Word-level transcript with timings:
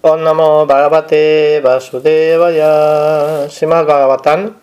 Om 0.00 0.22
Namo 0.22 0.64
Bhagavate 0.64 1.58
Vasudevaya. 1.60 3.50
Srimad 3.50 3.84
Bhagavatam. 3.84 4.54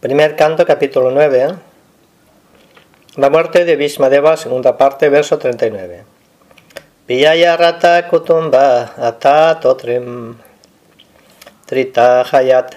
Primer 0.00 0.34
canto, 0.34 0.64
capítulo 0.64 1.10
9 1.10 1.58
La 3.16 3.28
muerte 3.28 3.66
de 3.66 3.76
Bhishmadeva, 3.76 4.38
segunda 4.38 4.78
parte, 4.78 5.10
verso 5.10 5.36
39 5.36 6.04
Piyaya 7.06 7.54
Rata 7.58 8.08
Kutumba 8.08 8.94
Ata 8.96 9.60
Totrim. 9.60 10.38
Trita 11.66 12.24
Hayat 12.24 12.72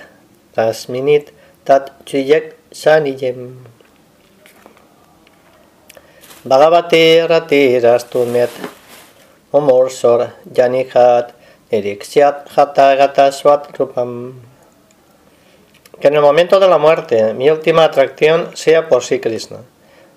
Tasminit 0.53 1.31
Tat 1.63 2.03
Chuyek 2.03 2.57
Saniyem. 2.71 3.55
Bhagavate 6.43 7.25
Rati 7.25 7.79
Rastumet 7.79 8.74
Omorsor 9.55 10.33
Yanihat 10.51 11.31
Nirixiat 11.71 12.49
Hata 12.55 12.95
Gata 12.95 13.31
Swat 13.31 13.71
Rupam. 13.77 14.33
Que 16.01 16.09
en 16.09 16.15
el 16.15 16.21
momento 16.21 16.59
de 16.59 16.67
la 16.67 16.77
muerte 16.77 17.33
mi 17.33 17.49
última 17.49 17.85
atracción 17.85 18.51
sea 18.53 18.89
por 18.89 19.01
sí 19.01 19.21
Krishna, 19.21 19.59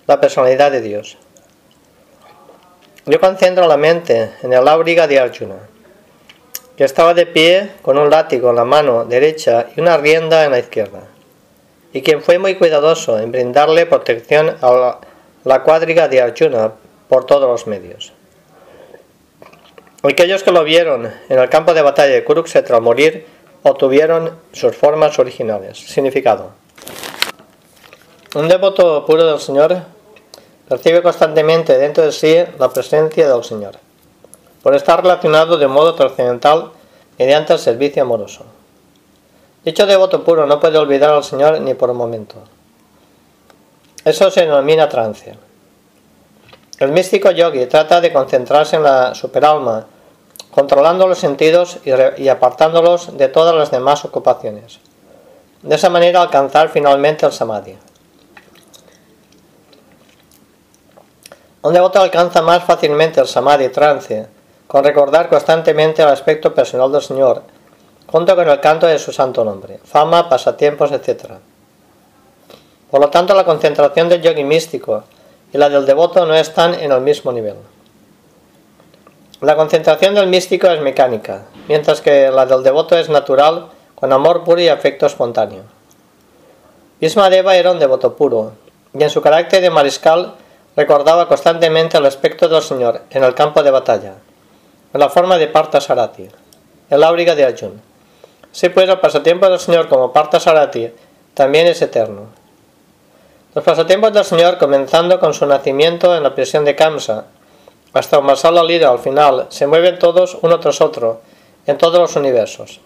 la 0.07 0.19
personalidad 0.19 0.71
de 0.71 0.81
Dios. 0.81 1.17
Yo 3.05 3.21
concentro 3.21 3.65
la 3.65 3.77
mente 3.77 4.31
en 4.43 4.51
el 4.51 4.67
auriga 4.67 5.07
de 5.07 5.19
Arjuna, 5.19 5.55
que 6.75 6.83
estaba 6.83 7.13
de 7.13 7.25
pie 7.25 7.71
con 7.81 7.97
un 7.97 8.09
látigo 8.09 8.49
en 8.49 8.57
la 8.57 8.65
mano 8.65 9.05
derecha 9.05 9.67
y 9.73 9.79
una 9.79 9.95
rienda 9.95 10.43
en 10.43 10.51
la 10.51 10.59
izquierda, 10.59 11.03
y 11.93 12.01
quien 12.01 12.21
fue 12.21 12.39
muy 12.39 12.55
cuidadoso 12.55 13.17
en 13.17 13.31
brindarle 13.31 13.85
protección 13.85 14.57
a 14.61 14.99
la 15.45 15.63
cuadriga 15.63 16.09
de 16.09 16.21
Arjuna 16.21 16.73
por 17.07 17.25
todos 17.25 17.49
los 17.49 17.67
medios. 17.67 18.11
Aquellos 20.01 20.43
que 20.43 20.51
lo 20.51 20.63
vieron 20.63 21.11
en 21.27 21.39
el 21.39 21.49
campo 21.49 21.73
de 21.73 21.81
batalla 21.81 22.13
de 22.13 22.23
Kurukshetra 22.23 22.77
al 22.77 22.81
morir 22.81 23.25
obtuvieron 23.63 24.31
sus 24.53 24.75
formas 24.75 25.19
originales. 25.19 25.77
Significado. 25.77 26.51
Un 28.35 28.47
devoto 28.47 29.05
puro 29.05 29.25
del 29.25 29.39
Señor 29.39 29.81
percibe 30.69 31.01
constantemente 31.01 31.77
dentro 31.77 32.05
de 32.05 32.13
sí 32.13 32.37
la 32.57 32.69
presencia 32.69 33.27
del 33.27 33.43
Señor, 33.43 33.75
por 34.63 34.73
estar 34.73 35.01
relacionado 35.01 35.57
de 35.57 35.67
modo 35.67 35.95
trascendental 35.95 36.71
mediante 37.17 37.53
el 37.53 37.59
servicio 37.59 38.03
amoroso. 38.03 38.45
Dicho 39.65 39.85
devoto 39.85 40.23
puro 40.23 40.45
no 40.45 40.61
puede 40.61 40.77
olvidar 40.77 41.09
al 41.09 41.25
Señor 41.25 41.59
ni 41.59 41.73
por 41.73 41.89
un 41.89 41.97
momento. 41.97 42.35
Eso 44.05 44.31
se 44.31 44.41
denomina 44.41 44.87
trance. 44.87 45.48
El 46.79 46.93
místico 46.93 47.29
yogi 47.31 47.65
trata 47.65 47.99
de 47.99 48.13
concentrarse 48.13 48.77
en 48.77 48.83
la 48.83 49.13
superalma, 49.13 49.85
controlando 50.49 51.07
los 51.07 51.19
sentidos 51.19 51.79
y, 51.83 52.29
apartándolos 52.29 53.17
de 53.17 53.27
todas 53.27 53.53
las 53.53 53.69
demás 53.69 54.05
ocupaciones. 54.05 54.79
De 55.61 55.75
esa 55.75 55.89
manera 55.89 56.21
alcanzar 56.21 56.69
finalmente 56.69 57.25
el 57.25 57.33
samadhi. 57.33 57.77
Un 61.63 61.73
devoto 61.73 61.99
alcanza 61.99 62.41
más 62.41 62.63
fácilmente 62.63 63.19
el 63.19 63.27
samadhi 63.27 63.67
trance 63.67 64.27
con 64.65 64.81
recordar 64.85 65.27
constantemente 65.27 66.01
el 66.01 66.07
aspecto 66.07 66.55
personal 66.55 66.89
del 66.93 67.01
Señor, 67.01 67.43
junto 68.07 68.35
con 68.37 68.47
el 68.47 68.59
canto 68.61 68.87
de 68.87 68.99
su 68.99 69.11
santo 69.11 69.43
nombre, 69.43 69.81
fama, 69.83 70.29
pasatiempos, 70.29 70.93
etc. 70.93 71.33
Por 72.89 73.01
lo 73.01 73.09
tanto, 73.09 73.35
la 73.35 73.43
concentración 73.43 74.07
del 74.07 74.21
yogi 74.21 74.45
místico 74.45 75.03
y 75.51 75.57
la 75.57 75.69
del 75.69 75.85
devoto 75.85 76.25
no 76.25 76.35
están 76.35 76.73
en 76.73 76.91
el 76.91 77.01
mismo 77.01 77.31
nivel. 77.31 77.55
La 79.41 79.55
concentración 79.55 80.15
del 80.15 80.27
místico 80.27 80.67
es 80.67 80.81
mecánica, 80.81 81.45
mientras 81.67 82.01
que 82.01 82.29
la 82.29 82.45
del 82.45 82.61
devoto 82.61 82.97
es 82.97 83.09
natural, 83.09 83.69
con 83.95 84.11
amor 84.11 84.43
puro 84.43 84.61
y 84.61 84.67
afecto 84.67 85.05
espontáneo. 85.05 85.63
Deva 86.99 87.55
era 87.55 87.71
un 87.71 87.79
devoto 87.79 88.15
puro, 88.15 88.53
y 88.93 89.01
en 89.01 89.09
su 89.09 89.21
carácter 89.21 89.61
de 89.61 89.69
mariscal 89.69 90.35
recordaba 90.75 91.27
constantemente 91.27 91.97
el 91.97 92.05
aspecto 92.05 92.47
del 92.47 92.61
Señor 92.61 93.01
en 93.09 93.23
el 93.23 93.33
campo 93.33 93.63
de 93.63 93.71
batalla, 93.71 94.15
en 94.93 94.99
la 94.99 95.09
forma 95.09 95.37
de 95.37 95.47
Parta 95.47 95.79
Sarati, 95.79 96.27
el 96.89 97.03
áuriga 97.03 97.35
de 97.35 97.45
Arjun. 97.45 97.81
Así 98.51 98.69
pues, 98.69 98.89
el 98.89 98.99
pasatiempo 98.99 99.47
del 99.47 99.59
Señor 99.59 99.87
como 99.87 100.11
Parta 100.11 100.39
Sarati 100.39 100.91
también 101.33 101.67
es 101.67 101.81
eterno, 101.81 102.27
los 103.59 103.65
pasatiempos 103.65 104.13
del 104.13 104.23
Señor, 104.23 104.57
comenzando 104.57 105.19
con 105.19 105.33
su 105.33 105.45
nacimiento 105.45 106.15
en 106.15 106.23
la 106.23 106.33
prisión 106.33 106.63
de 106.63 106.77
Kamsa, 106.77 107.25
hasta 107.91 108.51
la 108.51 108.63
Lira 108.63 108.89
al 108.89 108.99
final, 108.99 109.47
se 109.49 109.67
mueven 109.67 109.99
todos 109.99 110.37
uno 110.41 110.61
tras 110.61 110.79
otro, 110.79 111.19
en 111.67 111.77
todos 111.77 111.99
los 111.99 112.15
universos. 112.15 112.79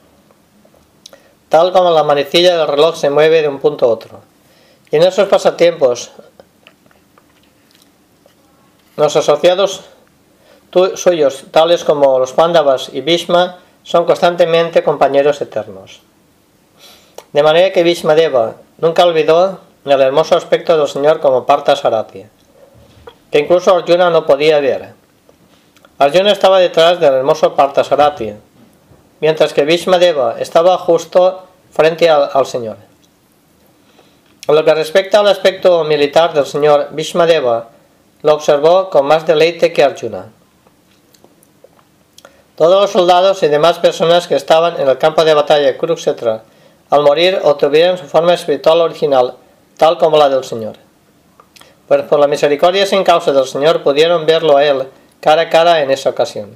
Tal 1.47 1.71
como 1.71 1.91
la 1.91 2.03
manecilla 2.03 2.57
del 2.57 2.67
reloj 2.67 2.95
se 2.95 3.11
mueve 3.11 3.43
de 3.43 3.49
un 3.49 3.59
punto 3.59 3.85
a 3.85 3.89
otro. 3.89 4.21
Y 4.89 4.95
en 4.95 5.03
esos 5.03 5.27
pasatiempos, 5.27 6.09
los 8.97 9.15
asociados 9.15 9.81
suyos, 10.95 11.43
tales 11.51 11.83
como 11.83 12.17
los 12.17 12.33
Pandavas 12.33 12.89
y 12.91 13.01
Bhishma, 13.01 13.59
son 13.83 14.05
constantemente 14.05 14.81
compañeros 14.81 15.39
eternos. 15.39 16.01
De 17.31 17.43
manera 17.43 17.71
que 17.71 17.83
Bhishma 17.83 18.15
Deva 18.15 18.55
nunca 18.79 19.05
olvidó 19.05 19.59
el 19.91 20.01
hermoso 20.01 20.35
aspecto 20.37 20.77
del 20.77 20.87
Señor 20.87 21.19
como 21.19 21.45
Parta 21.45 21.75
Sarati, 21.75 22.25
que 23.31 23.39
incluso 23.39 23.75
Arjuna 23.75 24.09
no 24.09 24.25
podía 24.25 24.59
ver. 24.59 24.93
Arjuna 25.97 26.31
estaba 26.31 26.59
detrás 26.59 26.99
del 26.99 27.13
hermoso 27.13 27.53
Parta 27.53 27.83
Sarati, 27.83 28.33
mientras 29.19 29.53
que 29.53 29.65
Deva 29.65 30.35
estaba 30.39 30.77
justo 30.77 31.43
frente 31.71 32.09
al, 32.09 32.29
al, 32.33 32.45
Señor. 32.45 32.77
En 34.47 34.55
lo 34.55 34.63
que 34.63 34.73
respecta 34.73 35.19
al 35.19 35.27
aspecto 35.27 35.83
militar 35.83 36.33
del 36.33 36.45
Señor, 36.45 36.89
Deva 36.91 37.69
lo 38.21 38.33
observó 38.33 38.89
con 38.89 39.05
más 39.05 39.27
deleite 39.27 39.73
que 39.73 39.83
Arjuna. 39.83 40.31
Todos 42.55 42.81
los 42.81 42.91
soldados 42.91 43.43
y 43.43 43.47
demás 43.47 43.79
personas 43.79 44.27
que 44.27 44.35
estaban 44.35 44.79
en 44.79 44.87
el 44.87 44.97
campo 44.97 45.25
de 45.25 45.33
batalla 45.33 45.73
de 45.73 46.41
al 46.89 47.01
morir 47.01 47.39
obtuvieron 47.43 47.97
su 47.97 48.05
forma 48.05 48.35
espiritual 48.35 48.79
original 48.81 49.37
tal 49.83 49.97
como 49.97 50.15
la 50.15 50.29
del 50.29 50.45
Señor. 50.45 50.77
Pues 51.89 52.03
por 52.03 52.17
la 52.17 52.27
misericordia 52.27 52.85
sin 52.85 53.03
causa 53.03 53.33
del 53.33 53.45
Señor 53.45 53.83
pudieron 53.83 54.25
verlo 54.25 54.55
a 54.55 54.63
Él 54.63 54.87
cara 55.19 55.41
a 55.41 55.49
cara 55.49 55.81
en 55.81 55.91
esa 55.91 56.09
ocasión. 56.09 56.55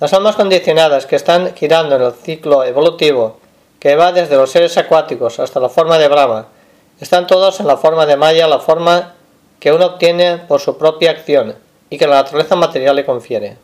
Las 0.00 0.12
almas 0.12 0.36
condicionadas 0.36 1.06
que 1.06 1.16
están 1.16 1.54
girando 1.54 1.96
en 1.96 2.02
el 2.02 2.12
ciclo 2.12 2.62
evolutivo 2.62 3.38
que 3.78 3.96
va 3.96 4.12
desde 4.12 4.36
los 4.36 4.50
seres 4.50 4.76
acuáticos 4.76 5.40
hasta 5.40 5.60
la 5.60 5.70
forma 5.70 5.96
de 5.96 6.08
Brahma, 6.08 6.48
están 7.00 7.26
todos 7.26 7.58
en 7.58 7.66
la 7.66 7.78
forma 7.78 8.04
de 8.04 8.18
Maya, 8.18 8.46
la 8.46 8.58
forma 8.58 9.14
que 9.58 9.72
uno 9.72 9.86
obtiene 9.86 10.36
por 10.46 10.60
su 10.60 10.76
propia 10.76 11.12
acción 11.12 11.56
y 11.88 11.96
que 11.96 12.06
la 12.06 12.16
naturaleza 12.16 12.54
material 12.54 12.96
le 12.96 13.06
confiere. 13.06 13.56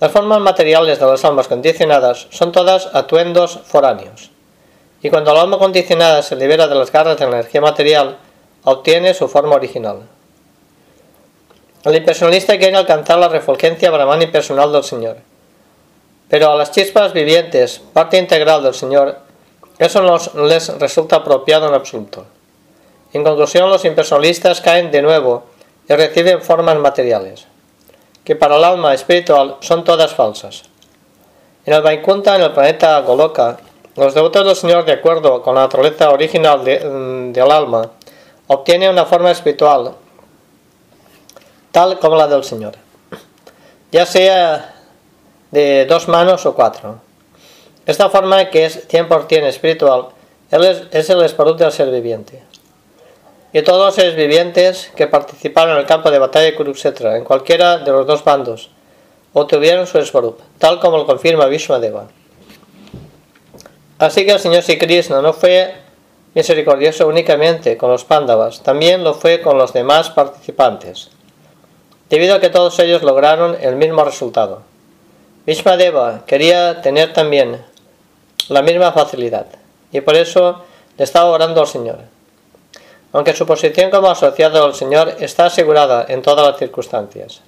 Las 0.00 0.12
formas 0.12 0.40
materiales 0.40 0.98
de 0.98 1.04
las 1.04 1.26
almas 1.26 1.46
condicionadas 1.46 2.28
son 2.30 2.52
todas 2.52 2.88
atuendos 2.94 3.60
foráneos 3.66 4.30
y 5.02 5.10
cuando 5.10 5.32
el 5.32 5.38
alma 5.38 5.58
condicionada 5.58 6.22
se 6.22 6.36
libera 6.36 6.68
de 6.68 6.76
las 6.76 6.92
garras 6.92 7.18
de 7.18 7.26
la 7.26 7.38
energía 7.38 7.60
material, 7.60 8.18
obtiene 8.64 9.14
su 9.14 9.28
forma 9.28 9.56
original. 9.56 10.02
El 11.84 11.96
impersonalista 11.96 12.56
quiere 12.56 12.76
alcanzar 12.76 13.18
la 13.18 13.28
refulgencia 13.28 13.90
brahman 13.90 14.22
impersonal 14.22 14.72
del 14.72 14.84
Señor. 14.84 15.16
Pero 16.28 16.50
a 16.50 16.56
las 16.56 16.70
chispas 16.70 17.12
vivientes, 17.12 17.80
parte 17.92 18.16
integral 18.16 18.62
del 18.62 18.74
Señor, 18.74 19.18
eso 19.78 20.00
no 20.00 20.46
les 20.46 20.68
resulta 20.78 21.16
apropiado 21.16 21.66
en 21.66 21.74
absoluto. 21.74 22.24
En 23.12 23.24
conclusión, 23.24 23.68
los 23.68 23.84
impersonalistas 23.84 24.60
caen 24.60 24.92
de 24.92 25.02
nuevo 25.02 25.42
y 25.88 25.94
reciben 25.94 26.40
formas 26.40 26.78
materiales, 26.78 27.46
que 28.24 28.36
para 28.36 28.56
el 28.56 28.64
alma 28.64 28.94
espiritual 28.94 29.56
son 29.60 29.82
todas 29.82 30.14
falsas. 30.14 30.62
En 31.66 31.74
el 31.74 31.82
Vaikunta, 31.82 32.36
en 32.36 32.42
el 32.42 32.52
planeta 32.52 33.00
Goloka, 33.00 33.58
los 33.96 34.14
devotos 34.14 34.46
del 34.46 34.56
Señor, 34.56 34.84
de 34.84 34.92
acuerdo 34.92 35.42
con 35.42 35.54
la 35.54 35.62
naturaleza 35.62 36.10
original 36.10 36.64
de, 36.64 36.78
del 37.32 37.50
alma, 37.50 37.90
obtienen 38.46 38.90
una 38.90 39.04
forma 39.04 39.30
espiritual 39.30 39.94
tal 41.70 41.98
como 41.98 42.16
la 42.16 42.28
del 42.28 42.44
Señor, 42.44 42.74
ya 43.90 44.06
sea 44.06 44.74
de 45.50 45.86
dos 45.86 46.08
manos 46.08 46.44
o 46.46 46.54
cuatro. 46.54 47.00
Esta 47.84 48.10
forma, 48.10 48.48
que 48.50 48.66
es 48.66 48.88
100% 48.88 49.44
espiritual, 49.44 50.08
es 50.50 51.10
el 51.10 51.22
espíritu 51.22 51.56
del 51.56 51.72
ser 51.72 51.90
viviente. 51.90 52.42
Y 53.54 53.62
todos 53.62 53.84
los 53.84 53.94
seres 53.94 54.16
vivientes 54.16 54.90
que 54.96 55.06
participaron 55.06 55.74
en 55.74 55.80
el 55.80 55.86
campo 55.86 56.10
de 56.10 56.18
batalla 56.18 56.46
de 56.46 56.54
Kurukshetra, 56.54 57.16
en 57.16 57.24
cualquiera 57.24 57.78
de 57.78 57.90
los 57.90 58.06
dos 58.06 58.24
bandos, 58.24 58.70
obtuvieron 59.34 59.86
su 59.86 60.02
Svarup, 60.02 60.40
tal 60.58 60.80
como 60.80 60.96
lo 60.98 61.06
confirma 61.06 61.46
Vishwadeva. 61.46 62.08
Así 64.02 64.26
que 64.26 64.32
el 64.32 64.40
Señor 64.40 64.64
Sri 64.64 64.78
Krishna 64.78 65.22
no 65.22 65.32
fue 65.32 65.74
misericordioso 66.34 67.06
únicamente 67.06 67.76
con 67.76 67.88
los 67.88 68.04
Pándavas, 68.04 68.60
también 68.60 69.04
lo 69.04 69.14
fue 69.14 69.40
con 69.40 69.58
los 69.58 69.72
demás 69.72 70.10
participantes, 70.10 71.10
debido 72.10 72.34
a 72.34 72.40
que 72.40 72.50
todos 72.50 72.76
ellos 72.80 73.04
lograron 73.04 73.56
el 73.60 73.76
mismo 73.76 74.02
resultado. 74.02 74.62
Deva 75.46 76.24
quería 76.26 76.82
tener 76.82 77.12
también 77.12 77.64
la 78.48 78.62
misma 78.62 78.90
facilidad 78.90 79.46
y 79.92 80.00
por 80.00 80.16
eso 80.16 80.64
le 80.98 81.04
estaba 81.04 81.30
orando 81.30 81.60
al 81.60 81.68
Señor. 81.68 82.00
Aunque 83.12 83.36
su 83.36 83.46
posición 83.46 83.92
como 83.92 84.10
asociado 84.10 84.64
al 84.64 84.74
Señor 84.74 85.14
está 85.20 85.46
asegurada 85.46 86.06
en 86.08 86.22
todas 86.22 86.44
las 86.44 86.58
circunstancias. 86.58 87.40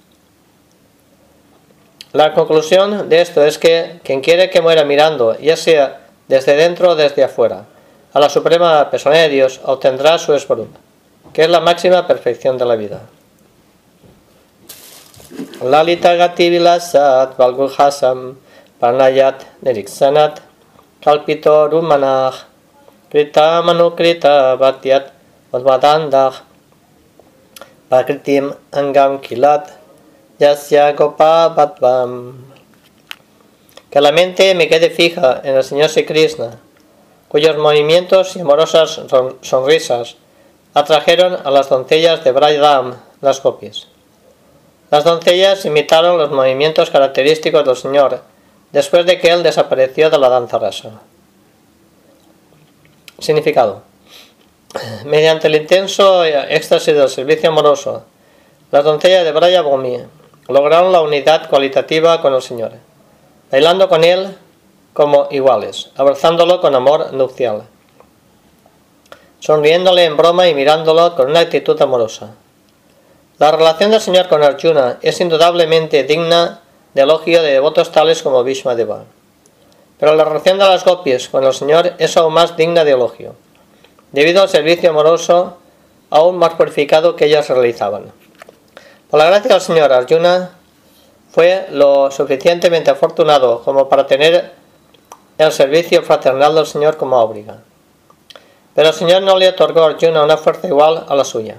La 2.13 2.31
conclusión 2.31 3.09
de 3.09 3.19
esto 3.19 3.43
es 3.43 3.57
que 3.57 3.99
quien 4.05 4.21
quiere 4.21 4.49
que 4.49 4.61
muera 4.61 4.85
mirando, 4.85 5.37
ya 5.37 5.57
sea 5.57 6.04
desde 6.27 6.55
dentro 6.55 6.91
o 6.91 6.95
desde 6.95 7.23
afuera, 7.23 7.65
a 8.13 8.19
la 8.19 8.29
suprema 8.29 8.89
persona 8.89 9.17
de 9.17 9.29
Dios, 9.29 9.59
obtendrá 9.63 10.17
su 10.17 10.33
esvarum, 10.33 10.69
que 11.33 11.43
es 11.43 11.49
la 11.49 11.59
máxima 11.59 12.07
perfección 12.07 12.57
de 12.57 12.65
la 12.65 12.75
vida. 12.75 13.01
Lalita 15.61 16.15
gati 16.15 16.49
vilasat 16.49 17.35
valgulhasam 17.37 18.37
parnayat 18.79 19.43
neriksanat 19.63 20.39
kalpito 21.03 21.67
rumanah 21.67 22.31
krita 23.11 23.61
manukrita 23.63 24.55
bhatyat 24.55 25.11
vadvadandah 25.51 26.33
pakritim 27.89 28.53
angam 28.71 29.19
kilat 29.19 29.71
Yasya 30.39 30.95
Que 33.95 34.01
la 34.01 34.11
mente 34.11 34.53
me 34.55 34.67
quede 34.67 34.89
fija 34.89 35.39
en 35.45 35.55
el 35.55 35.63
Señor 35.63 35.87
Sri 35.87 36.05
Krishna, 36.05 36.59
cuyos 37.29 37.55
movimientos 37.55 38.35
y 38.35 38.41
amorosas 38.41 38.99
sonrisas 39.39 40.17
atrajeron 40.73 41.37
a 41.41 41.49
las 41.49 41.69
doncellas 41.69 42.21
de 42.25 42.33
Brajdam, 42.33 42.95
las 43.21 43.39
copias. 43.39 43.87
Las 44.91 45.05
doncellas 45.05 45.63
imitaron 45.63 46.17
los 46.17 46.29
movimientos 46.29 46.89
característicos 46.89 47.63
del 47.63 47.77
Señor 47.77 48.19
después 48.73 49.05
de 49.05 49.17
que 49.17 49.29
él 49.29 49.43
desapareció 49.43 50.09
de 50.09 50.17
la 50.17 50.27
danza 50.27 50.59
rasa. 50.59 50.89
Significado. 53.19 53.83
Mediante 55.05 55.47
el 55.47 55.55
intenso 55.55 56.25
éxtasis 56.25 56.93
del 56.93 57.07
servicio 57.07 57.47
amoroso, 57.47 58.03
las 58.73 58.83
doncellas 58.83 59.23
de 59.23 59.31
Braya 59.31 59.63
lograron 60.49 60.91
la 60.91 60.99
unidad 60.99 61.47
cualitativa 61.49 62.21
con 62.21 62.33
el 62.33 62.41
Señor, 62.41 62.73
bailando 63.51 63.89
con 63.89 64.03
Él 64.03 64.37
como 64.93 65.27
iguales, 65.31 65.91
abrazándolo 65.95 66.61
con 66.61 66.75
amor 66.75 67.13
nupcial, 67.13 67.63
sonriéndole 69.39 70.05
en 70.05 70.17
broma 70.17 70.47
y 70.47 70.53
mirándolo 70.53 71.15
con 71.15 71.29
una 71.29 71.41
actitud 71.41 71.79
amorosa. 71.81 72.31
La 73.37 73.51
relación 73.51 73.91
del 73.91 73.99
Señor 73.99 74.29
con 74.29 74.43
Arjuna 74.43 74.97
es 75.01 75.19
indudablemente 75.19 76.03
digna 76.03 76.61
de 76.93 77.01
elogio 77.01 77.43
de 77.43 77.51
devotos 77.51 77.91
tales 77.91 78.23
como 78.23 78.43
Deva. 78.43 79.03
Pero 79.99 80.15
la 80.15 80.23
relación 80.23 80.57
de 80.57 80.65
las 80.65 80.85
gopis 80.85 81.27
con 81.27 81.43
el 81.43 81.53
Señor 81.53 81.93
es 81.97 82.15
aún 82.15 82.33
más 82.33 82.55
digna 82.55 82.85
de 82.85 82.91
elogio, 82.91 83.35
debido 84.13 84.41
al 84.41 84.49
servicio 84.49 84.89
amoroso 84.89 85.57
aún 86.09 86.37
más 86.37 86.53
purificado 86.53 87.17
que 87.17 87.25
ellas 87.25 87.49
realizaban. 87.49 88.13
Por 89.09 89.19
la 89.19 89.25
gracia 89.25 89.51
del 89.51 89.61
Señor, 89.61 89.91
Arjuna 89.91 90.54
fue 91.35 91.67
lo 91.69 92.11
suficientemente 92.11 92.89
afortunado 92.89 93.61
como 93.61 93.89
para 93.89 94.07
tener 94.07 94.53
el 95.37 95.51
servicio 95.51 96.01
fraternal 96.01 96.55
del 96.55 96.65
Señor 96.65 96.95
como 96.95 97.19
obliga. 97.19 97.57
Pero 98.73 98.87
el 98.87 98.93
Señor 98.93 99.21
no 99.21 99.37
le 99.37 99.49
otorgó 99.49 99.83
a 99.83 100.23
una 100.23 100.37
fuerza 100.37 100.65
igual 100.65 101.03
a 101.09 101.13
la 101.13 101.25
suya. 101.25 101.57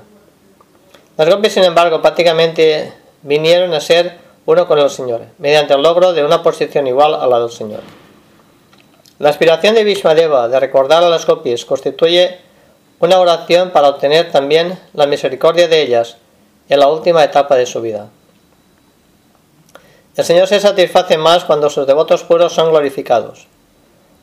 Las 1.18 1.28
gopis, 1.28 1.52
sin 1.52 1.64
embargo, 1.64 2.00
prácticamente 2.00 2.90
vinieron 3.20 3.74
a 3.74 3.80
ser 3.82 4.16
uno 4.46 4.66
con 4.66 4.78
el 4.78 4.88
Señor, 4.88 5.20
mediante 5.36 5.74
el 5.74 5.82
logro 5.82 6.14
de 6.14 6.24
una 6.24 6.42
posición 6.42 6.86
igual 6.86 7.14
a 7.14 7.26
la 7.26 7.38
del 7.38 7.50
Señor. 7.50 7.80
La 9.18 9.28
aspiración 9.28 9.74
de 9.74 9.84
Vishmadeva 9.84 10.48
de 10.48 10.58
recordar 10.58 11.04
a 11.04 11.10
las 11.10 11.26
gopis 11.26 11.66
constituye 11.66 12.38
una 12.98 13.20
oración 13.20 13.72
para 13.72 13.90
obtener 13.90 14.32
también 14.32 14.78
la 14.94 15.06
misericordia 15.06 15.68
de 15.68 15.82
ellas 15.82 16.16
en 16.70 16.80
la 16.80 16.88
última 16.88 17.22
etapa 17.22 17.56
de 17.56 17.66
su 17.66 17.82
vida. 17.82 18.08
El 20.16 20.24
Señor 20.24 20.48
se 20.48 20.60
satisface 20.60 21.18
más 21.18 21.44
cuando 21.44 21.68
sus 21.68 21.86
devotos 21.86 22.24
puros 22.24 22.54
son 22.54 22.70
glorificados. 22.70 23.46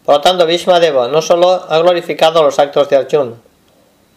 Por 0.04 0.16
lo 0.16 0.22
tanto, 0.22 0.48
Deva 0.48 1.08
no 1.08 1.22
solo 1.22 1.52
ha 1.70 1.78
glorificado 1.80 2.42
los 2.42 2.58
actos 2.58 2.90
de 2.90 2.96
Arjuna, 2.96 3.36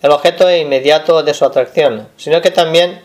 el 0.00 0.10
objeto 0.10 0.50
inmediato 0.50 1.22
de 1.22 1.34
su 1.34 1.44
atracción, 1.44 2.08
sino 2.16 2.40
que 2.40 2.50
también 2.50 3.02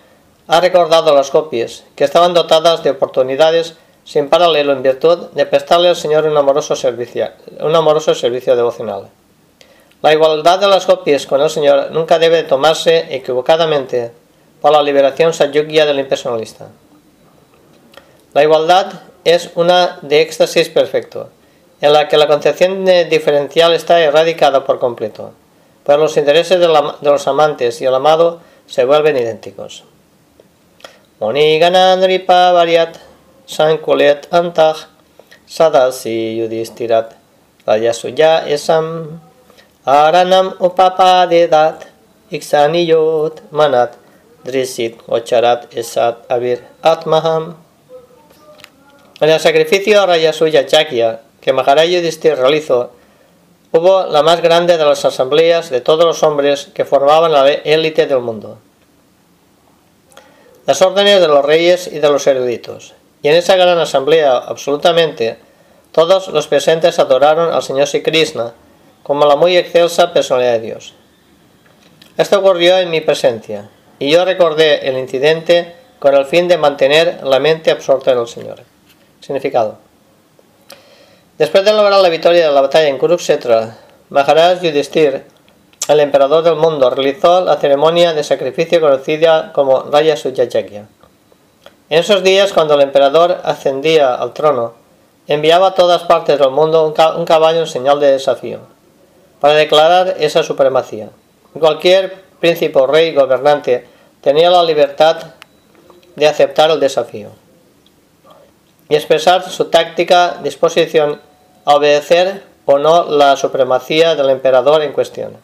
ha 0.48 0.62
recordado 0.62 1.14
las 1.14 1.32
copias, 1.32 1.84
que 1.96 2.06
estaban 2.06 2.34
dotadas 2.34 2.82
de 2.82 2.92
oportunidades 2.92 3.76
sin 4.06 4.30
paralelo 4.30 4.72
en 4.72 4.84
virtud 4.84 5.28
de 5.34 5.46
prestarle 5.46 5.90
al 5.90 5.98
Señor 5.98 6.26
un 6.26 6.38
amoroso 6.38 6.76
servicio, 6.78 7.30
un 7.60 7.76
amoroso 7.76 8.16
servicio 8.16 8.56
devocional. 8.56 9.10
La 10.02 10.14
igualdad 10.14 10.60
de 10.60 10.68
las 10.68 10.86
copias 10.86 11.28
con 11.28 11.42
el 11.42 11.50
Señor 11.50 11.92
nunca 11.92 12.20
debe 12.20 12.44
tomarse 12.44 13.14
equivocadamente 13.14 14.14
para 14.62 14.78
la 14.78 14.84
liberación 14.84 15.34
sayugya 15.34 15.86
del 15.86 16.00
impersonalista. 16.00 16.70
La 18.34 18.44
igualdad 18.44 19.02
es 19.24 19.52
una 19.56 20.00
de 20.02 20.22
éxtasis 20.22 20.70
perfecto, 20.70 21.30
en 21.82 21.94
la 21.94 22.08
que 22.08 22.18
la 22.18 22.28
concepción 22.28 22.86
diferencial 23.10 23.74
está 23.74 24.00
erradicada 24.00 24.64
por 24.66 24.80
completo, 24.80 25.34
pero 25.86 25.98
los 25.98 26.18
intereses 26.18 26.60
de, 26.60 26.68
los 26.68 27.28
amantes 27.28 27.82
y 27.82 27.86
el 27.86 27.96
amado 27.96 28.40
se 28.68 28.86
vuelven 28.86 29.18
idénticos. 29.18 29.84
Moniganandripa 31.20 32.52
variat 32.52 32.98
sankulet 33.46 34.28
antah 34.32 34.76
sadasi 35.46 36.38
yudhistirat 36.38 37.14
rayasuya 37.66 38.48
esam 38.48 39.22
aranam 39.86 40.56
upapadedat 40.60 41.86
iksaniyot 42.32 43.52
manat 43.52 44.02
Drisit 44.44 44.98
Ocharat 45.08 45.70
Esat 45.78 46.26
Avir 46.30 46.66
Atmaham. 46.82 47.56
En 49.22 49.30
el 49.30 49.40
sacrificio 49.40 50.02
a 50.02 50.08
Rayasuya 50.08 50.66
que 50.66 51.54
Maharaj 51.54 51.86
Yudhishthir 51.86 52.38
realizó, 52.38 52.90
hubo 53.72 54.08
la 54.08 54.24
más 54.24 54.42
grande 54.42 54.80
de 54.80 54.84
las 54.84 55.06
asambleas 55.06 55.70
de 55.70 55.80
todos 55.80 56.06
los 56.06 56.24
hombres 56.24 56.70
que 56.74 56.86
formaban 56.86 57.32
la 57.32 57.48
élite 57.48 58.08
del 58.08 58.22
mundo. 58.22 58.58
Las 60.66 60.82
órdenes 60.82 61.22
de 61.22 61.28
los 61.28 61.46
reyes 61.46 61.86
y 61.86 62.00
de 62.00 62.10
los 62.10 62.26
eruditos. 62.26 62.96
Y 63.22 63.28
en 63.28 63.36
esa 63.36 63.56
gran 63.56 63.78
asamblea, 63.78 64.38
absolutamente, 64.38 65.38
todos 65.92 66.28
los 66.30 66.48
presentes 66.48 66.98
adoraron 66.98 67.54
al 67.54 67.62
Señor 67.62 67.86
Sri 67.86 68.02
Krishna 68.02 68.54
como 69.04 69.28
la 69.28 69.36
muy 69.36 69.56
excelsa 69.56 70.14
personalidad 70.14 70.54
de 70.54 70.62
Dios. 70.62 70.96
Esto 72.18 72.40
ocurrió 72.40 72.80
en 72.80 72.90
mi 72.90 73.02
presencia, 73.02 73.70
y 74.00 74.10
yo 74.10 74.26
recordé 74.26 74.88
el 74.90 74.98
incidente 74.98 75.76
con 76.00 76.16
el 76.16 76.26
fin 76.26 76.48
de 76.48 76.58
mantener 76.58 77.24
la 77.24 77.40
mente 77.40 77.70
absorta 77.70 78.14
en 78.14 78.18
el 78.18 78.28
Señor. 78.28 78.64
Significado. 79.22 79.78
Después 81.38 81.64
de 81.64 81.74
lograr 81.74 82.02
la 82.02 82.10
victoria 82.10 82.48
de 82.48 82.54
la 82.54 82.62
batalla 82.62 82.88
en 82.88 82.98
Kurukshetra, 82.98 83.78
Maharaj 84.10 84.62
Yudhishthir, 84.62 85.24
el 85.88 86.00
emperador 86.00 86.44
del 86.44 86.56
mundo, 86.56 86.90
realizó 86.90 87.42
la 87.42 87.58
ceremonia 87.58 88.14
de 88.14 88.24
sacrificio 88.24 88.82
conocida 88.82 89.52
como 89.54 89.84
Raya 89.84 90.18
Sujajagya. 90.18 90.88
En 91.90 92.00
esos 92.00 92.24
días, 92.24 92.54
cuando 92.54 92.76
el 92.76 92.82
emperador 92.82 93.42
ascendía 93.44 94.16
al 94.16 94.34
trono, 94.34 94.74
enviaba 95.28 95.68
a 95.68 95.76
todas 95.76 96.04
partes 96.04 96.40
del 96.40 96.52
mundo 96.52 96.86
un 96.86 97.26
caballo 97.26 97.60
en 97.60 97.68
señal 97.68 98.00
de 98.00 98.12
desafío, 98.12 98.60
para 99.40 99.54
declarar 99.54 100.16
esa 100.20 100.44
supremacía. 100.44 101.10
Cualquier 101.60 102.24
príncipe 102.40 102.80
o 102.80 102.88
rey 102.88 103.14
gobernante 103.14 103.88
tenía 104.22 104.50
la 104.50 104.64
libertad 104.64 105.18
de 106.16 106.28
aceptar 106.28 106.72
el 106.72 106.80
desafío 106.80 107.41
y 108.92 108.96
expresar 108.96 109.50
su 109.50 109.70
táctica 109.70 110.42
disposición 110.44 111.22
a 111.64 111.76
obedecer 111.76 112.44
o 112.66 112.78
no 112.78 113.06
la 113.06 113.38
supremacía 113.38 114.16
del 114.16 114.30
emperador 114.30 114.84
en 114.84 114.92
cuestión. 114.92 115.38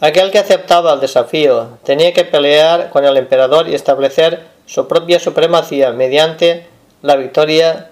Aquel 0.00 0.30
que 0.30 0.38
aceptaba 0.38 0.92
el 0.92 1.00
desafío 1.00 1.78
tenía 1.82 2.12
que 2.12 2.24
pelear 2.24 2.90
con 2.90 3.06
el 3.06 3.16
emperador 3.16 3.68
y 3.68 3.74
establecer 3.74 4.44
su 4.66 4.86
propia 4.86 5.18
supremacía 5.18 5.92
mediante 5.92 6.66
la 7.00 7.16
victoria. 7.16 7.88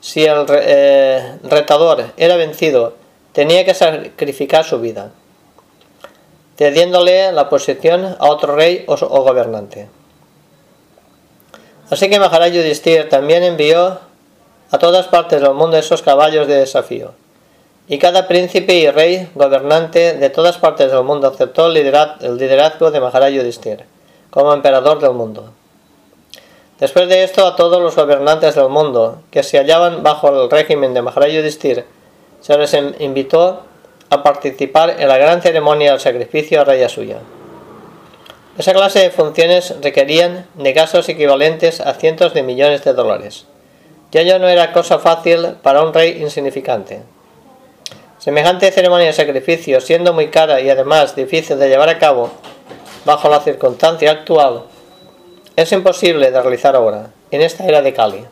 Si 0.00 0.24
el 0.24 0.46
eh, 0.48 1.38
retador 1.42 2.12
era 2.16 2.36
vencido, 2.36 2.94
tenía 3.32 3.64
que 3.64 3.74
sacrificar 3.74 4.64
su 4.64 4.78
vida 4.78 5.10
cediéndole 6.56 7.32
la 7.32 7.48
posición 7.48 8.16
a 8.20 8.26
otro 8.28 8.54
rey 8.54 8.84
o, 8.86 8.96
gobernante. 8.96 9.88
Así 11.92 12.08
que 12.08 12.18
Maharaj 12.18 12.52
Yudhishthir 12.52 13.10
también 13.10 13.42
envió 13.42 13.98
a 14.70 14.78
todas 14.78 15.08
partes 15.08 15.42
del 15.42 15.52
mundo 15.52 15.76
esos 15.76 16.00
caballos 16.00 16.46
de 16.46 16.54
desafío. 16.54 17.10
Y 17.86 17.98
cada 17.98 18.26
príncipe 18.26 18.76
y 18.76 18.88
rey 18.90 19.28
gobernante 19.34 20.14
de 20.14 20.30
todas 20.30 20.56
partes 20.56 20.90
del 20.90 21.02
mundo 21.04 21.28
aceptó 21.28 21.66
el 21.66 21.74
liderazgo 21.74 22.90
de 22.90 22.98
Maharaj 22.98 23.34
Yudhishthir 23.34 23.84
como 24.30 24.54
emperador 24.54 25.00
del 25.00 25.12
mundo. 25.12 25.50
Después 26.80 27.10
de 27.10 27.24
esto, 27.24 27.46
a 27.46 27.56
todos 27.56 27.82
los 27.82 27.94
gobernantes 27.94 28.54
del 28.54 28.70
mundo 28.70 29.20
que 29.30 29.42
se 29.42 29.58
hallaban 29.58 30.02
bajo 30.02 30.30
el 30.30 30.50
régimen 30.50 30.94
de 30.94 31.02
Maharaj 31.02 31.30
Yudhishthir 31.30 31.84
se 32.40 32.56
les 32.56 32.72
invitó 33.00 33.64
a 34.08 34.22
participar 34.22 34.96
en 34.98 35.08
la 35.08 35.18
gran 35.18 35.42
ceremonia 35.42 35.90
del 35.90 36.00
sacrificio 36.00 36.62
a 36.62 36.64
Raya 36.64 36.88
Suya. 36.88 37.18
Esa 38.58 38.74
clase 38.74 38.98
de 38.98 39.10
funciones 39.10 39.74
requerían 39.80 40.46
de 40.54 40.74
gastos 40.74 41.08
equivalentes 41.08 41.80
a 41.80 41.94
cientos 41.94 42.34
de 42.34 42.42
millones 42.42 42.84
de 42.84 42.92
dólares. 42.92 43.46
Y 44.12 44.18
ello 44.18 44.38
no 44.38 44.46
era 44.46 44.72
cosa 44.72 44.98
fácil 44.98 45.54
para 45.62 45.82
un 45.82 45.94
rey 45.94 46.20
insignificante. 46.20 47.00
Semejante 48.18 48.70
ceremonia 48.70 49.06
de 49.06 49.14
sacrificio, 49.14 49.80
siendo 49.80 50.12
muy 50.12 50.28
cara 50.28 50.60
y 50.60 50.68
además 50.68 51.16
difícil 51.16 51.58
de 51.58 51.70
llevar 51.70 51.88
a 51.88 51.98
cabo 51.98 52.30
bajo 53.06 53.30
la 53.30 53.40
circunstancia 53.40 54.10
actual, 54.10 54.64
es 55.56 55.72
imposible 55.72 56.30
de 56.30 56.42
realizar 56.42 56.76
ahora, 56.76 57.10
en 57.30 57.40
esta 57.40 57.64
era 57.64 57.80
de 57.80 57.94
Cali. 57.94 58.24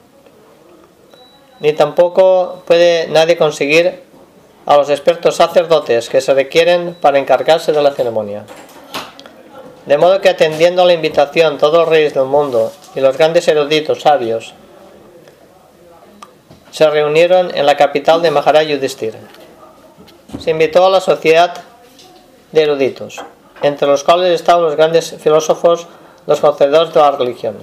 Ni 1.60 1.72
tampoco 1.72 2.62
puede 2.66 3.08
nadie 3.08 3.38
conseguir 3.38 4.02
a 4.66 4.76
los 4.76 4.90
expertos 4.90 5.36
sacerdotes 5.36 6.10
que 6.10 6.20
se 6.20 6.34
requieren 6.34 6.94
para 7.00 7.18
encargarse 7.18 7.72
de 7.72 7.82
la 7.82 7.92
ceremonia. 7.92 8.44
De 9.87 9.99
modo 9.99 10.20
que 10.20 10.28
atendiendo 10.28 10.82
a 10.82 10.87
la 10.87 10.92
invitación 10.92 11.58
todos 11.58 11.80
los 11.80 11.88
reyes 11.88 12.14
del 12.14 12.25
mundo 12.25 12.72
y 12.94 13.00
los 13.00 13.16
grandes 13.16 13.49
eruditos 13.49 14.02
sabios 14.02 14.54
se 16.70 16.88
reunieron 16.88 17.50
en 17.54 17.66
la 17.66 17.76
capital 17.76 18.22
de 18.22 18.30
Maharaj 18.30 18.66
Yudhishthira. 18.66 19.18
Se 20.38 20.50
invitó 20.50 20.87
a 20.87 20.90
la 20.90 21.00
sociedad 21.00 21.54
de 22.52 22.62
eruditos, 22.62 23.20
entre 23.62 23.88
los 23.88 24.04
cuales 24.04 24.32
estaban 24.34 24.62
los 24.62 24.76
grandes 24.76 25.16
filósofos, 25.18 25.87
los 26.26 26.40
conocedores 26.40 26.94
de 26.94 27.00
la 27.00 27.10
religión, 27.12 27.56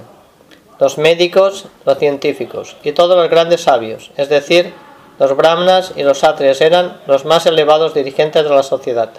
los 0.78 0.98
médicos, 0.98 1.66
los 1.84 1.98
científicos 1.98 2.76
y 2.82 2.92
todos 2.92 3.16
los 3.16 3.30
grandes 3.30 3.62
sabios, 3.62 4.10
es 4.16 4.28
decir, 4.28 4.74
los 5.18 5.36
brahmanas 5.36 5.92
y 5.96 6.02
los 6.02 6.18
satrias 6.18 6.60
eran 6.60 7.00
los 7.06 7.24
más 7.24 7.46
elevados 7.46 7.94
dirigentes 7.94 8.44
de 8.44 8.50
la 8.50 8.62
sociedad. 8.62 9.10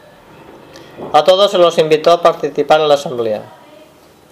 A 1.12 1.24
todos 1.24 1.51
se 1.51 1.58
los 1.58 1.77
invitó 1.77 2.12
a 2.12 2.22
participar 2.22 2.82
en 2.82 2.88
la 2.88 2.94
asamblea. 2.94 3.41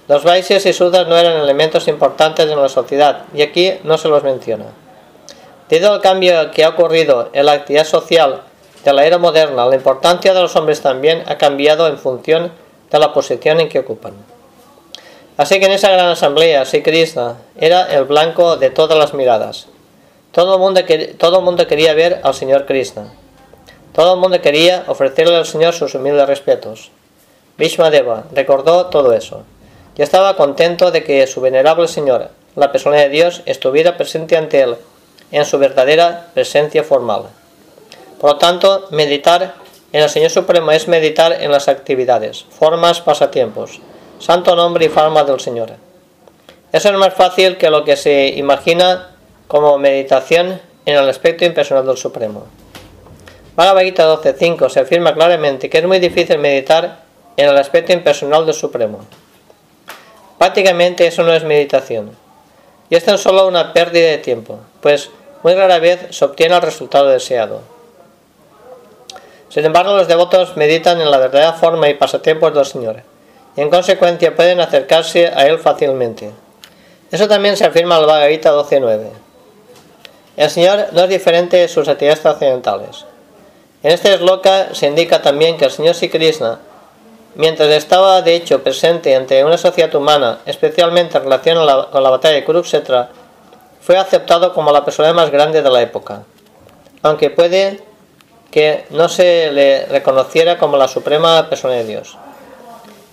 Los 0.08 0.24
Vaishyas 0.24 0.66
y 0.66 0.74
Sudras 0.74 1.08
no 1.08 1.18
eran 1.18 1.42
elementos 1.42 1.88
importantes 1.88 2.50
en 2.50 2.62
la 2.62 2.70
sociedad, 2.70 3.26
y 3.34 3.42
aquí 3.42 3.74
no 3.84 3.98
se 3.98 4.08
los 4.08 4.24
menciona. 4.24 4.66
Debido 5.70 5.94
al 5.94 6.02
cambio 6.02 6.52
que 6.52 6.64
ha 6.64 6.70
ocurrido 6.70 7.30
en 7.34 7.46
la 7.46 7.54
actividad 7.54 7.86
social 7.86 8.42
de 8.86 8.94
la 8.94 9.06
era 9.06 9.18
moderna, 9.18 9.66
la 9.66 9.76
importancia 9.76 10.34
de 10.34 10.42
los 10.42 10.56
hombres 10.56 10.82
también 10.82 11.24
ha 11.28 11.38
cambiado 11.38 11.88
en 11.88 11.98
función 11.98 12.52
de 12.90 13.00
la 13.00 13.12
posición 13.12 13.60
en 13.60 13.68
que 13.68 13.80
ocupan. 13.80 14.14
Así 15.36 15.60
que 15.60 15.66
en 15.66 15.74
esa 15.74 15.92
gran 15.92 16.08
asamblea, 16.08 16.66
Sri 16.66 16.82
Krishna 16.82 17.36
era 17.58 17.84
el 17.94 18.06
blanco 18.06 18.56
de 18.56 18.70
todas 18.70 18.98
las 18.98 19.14
miradas. 19.14 19.68
Todo 20.32 20.56
el 20.56 20.60
mundo, 20.60 20.82
todo 21.18 21.40
el 21.40 21.44
mundo 21.44 21.68
quería 21.68 21.94
ver 21.94 22.22
al 22.24 22.34
Señor 22.34 22.66
Krishna. 22.66 23.12
Todo 23.94 24.14
el 24.14 24.20
mundo 24.20 24.42
quería 24.42 24.84
ofrecerle 24.88 25.36
al 25.36 25.46
Señor 25.46 25.74
sus 25.74 25.96
humildes 25.96 26.28
respetos. 26.28 26.92
Deva 27.58 28.26
recordó 28.34 28.86
todo 28.88 29.14
eso 29.14 29.44
y 29.98 30.04
estaba 30.04 30.38
contento 30.38 30.92
de 30.92 31.04
que 31.04 31.26
su 31.26 31.42
venerable 31.42 31.88
Señor, 31.88 32.30
la 32.56 32.72
persona 32.72 32.98
de 32.98 33.10
Dios, 33.10 33.42
estuviera 33.46 33.98
presente 33.98 34.38
ante 34.38 34.62
él 34.62 34.76
en 35.32 35.46
su 35.46 35.58
verdadera 35.58 36.28
presencia 36.34 36.84
formal. 36.84 37.24
Por 38.20 38.32
lo 38.32 38.38
tanto, 38.38 38.88
meditar 38.92 39.56
en 39.92 40.04
el 40.04 40.10
Señor 40.10 40.30
Supremo 40.30 40.72
es 40.72 40.88
meditar 40.88 41.42
en 41.42 41.52
las 41.52 41.68
actividades, 41.68 42.46
formas, 42.50 43.02
pasatiempos, 43.02 43.80
santo 44.20 44.56
nombre 44.56 44.86
y 44.86 44.90
forma 44.90 45.24
del 45.24 45.40
Señor. 45.40 45.72
Eso 46.72 46.90
es 46.90 46.96
más 46.96 47.14
fácil 47.14 47.58
que 47.58 47.70
lo 47.70 47.84
que 47.84 47.96
se 47.96 48.28
imagina 48.28 49.16
como 49.48 49.78
meditación 49.78 50.60
en 50.86 50.98
el 50.98 51.10
aspecto 51.10 51.46
impersonal 51.46 51.86
del 51.86 51.98
Supremo. 51.98 52.46
Bhagavad 53.58 53.82
Gita 53.82 54.06
12.5 54.06 54.70
se 54.70 54.82
afirma 54.82 55.16
claramente 55.16 55.68
que 55.68 55.80
es 55.80 55.84
muy 55.84 55.98
difícil 55.98 56.38
meditar 56.38 57.00
en 57.38 57.50
el 57.50 57.58
aspecto 57.58 57.92
impersonal 57.92 58.46
del 58.46 58.54
Supremo. 58.54 59.00
Prácticamente 60.38 61.08
eso 61.08 61.24
no 61.24 61.34
es 61.34 61.44
meditación. 61.44 62.12
Y 62.92 62.96
es 62.96 63.04
solo 63.20 63.48
una 63.48 63.74
pérdida 63.74 64.10
de 64.10 64.20
tiempo, 64.20 64.60
pues 64.80 65.10
muy 65.42 65.56
rara 65.56 65.80
vez 65.80 66.06
se 66.12 66.24
obtiene 66.24 66.56
el 66.56 66.62
resultado 66.62 67.08
deseado. 67.08 67.62
Sin 69.50 69.66
embargo, 69.66 69.96
los 69.96 70.08
devotos 70.08 70.56
meditan 70.56 71.02
en 71.02 71.10
la 71.10 71.18
verdadera 71.18 71.54
forma 71.54 71.90
y 71.90 71.96
pasatiempos 71.96 72.54
del 72.54 72.66
Señor, 72.68 72.98
y 73.56 73.62
en 73.62 73.72
consecuencia 73.72 74.36
pueden 74.36 74.60
acercarse 74.60 75.30
a 75.30 75.48
Él 75.48 75.58
fácilmente. 75.58 76.30
Eso 77.10 77.28
también 77.28 77.58
se 77.58 77.66
afirma 77.66 77.96
en 77.96 78.02
el 78.02 78.08
Bhagavad 78.08 78.30
Gita 78.30 78.52
12.9. 78.52 79.10
El 80.38 80.50
Señor 80.52 80.90
no 80.92 81.06
es 81.06 81.10
diferente 81.10 81.58
de 81.58 81.68
sus 81.68 81.88
actividades 81.88 82.22
trascendentales. 82.22 83.07
En 83.84 83.92
este 83.92 84.14
esloka 84.14 84.74
se 84.74 84.88
indica 84.88 85.22
también 85.22 85.56
que 85.56 85.66
el 85.66 85.72
señor 85.72 85.94
Sikrishna, 85.94 86.60
mientras 87.36 87.70
estaba 87.70 88.24
de 88.24 88.36
hecho 88.36 88.64
presente 88.64 89.16
ante 89.16 89.44
una 89.46 89.58
sociedad 89.58 89.94
humana, 89.94 90.40
especialmente 90.48 91.18
en 91.18 91.26
relación 91.26 91.58
con 91.92 92.02
la 92.04 92.10
batalla 92.10 92.34
de 92.34 92.44
Kurukshetra, 92.44 93.10
fue 93.80 93.98
aceptado 93.98 94.54
como 94.54 94.72
la 94.72 94.84
persona 94.84 95.14
más 95.14 95.30
grande 95.30 95.62
de 95.62 95.70
la 95.70 95.82
época, 95.82 96.24
aunque 97.04 97.30
puede 97.30 97.80
que 98.50 98.86
no 98.90 99.10
se 99.10 99.52
le 99.52 99.86
reconociera 99.86 100.58
como 100.58 100.76
la 100.76 100.88
suprema 100.88 101.48
persona 101.48 101.76
de 101.76 101.84
Dios. 101.84 102.18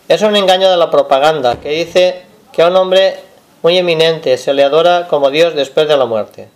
Es 0.09 0.23
un 0.23 0.35
engaño 0.35 0.71
de 0.71 0.79
la 0.79 0.91
propaganda 0.91 1.57
que 1.57 1.69
dice 1.69 2.23
que 2.53 2.63
a 2.63 2.69
un 2.69 2.77
hombre 2.77 3.19
muy 3.63 3.77
eminente 3.77 4.39
se 4.39 4.55
le 4.55 4.65
adora 4.65 5.09
como 5.09 5.31
Dios 5.31 5.55
después 5.55 5.89
de 5.89 5.97
la 5.99 6.07
muerte 6.07 6.49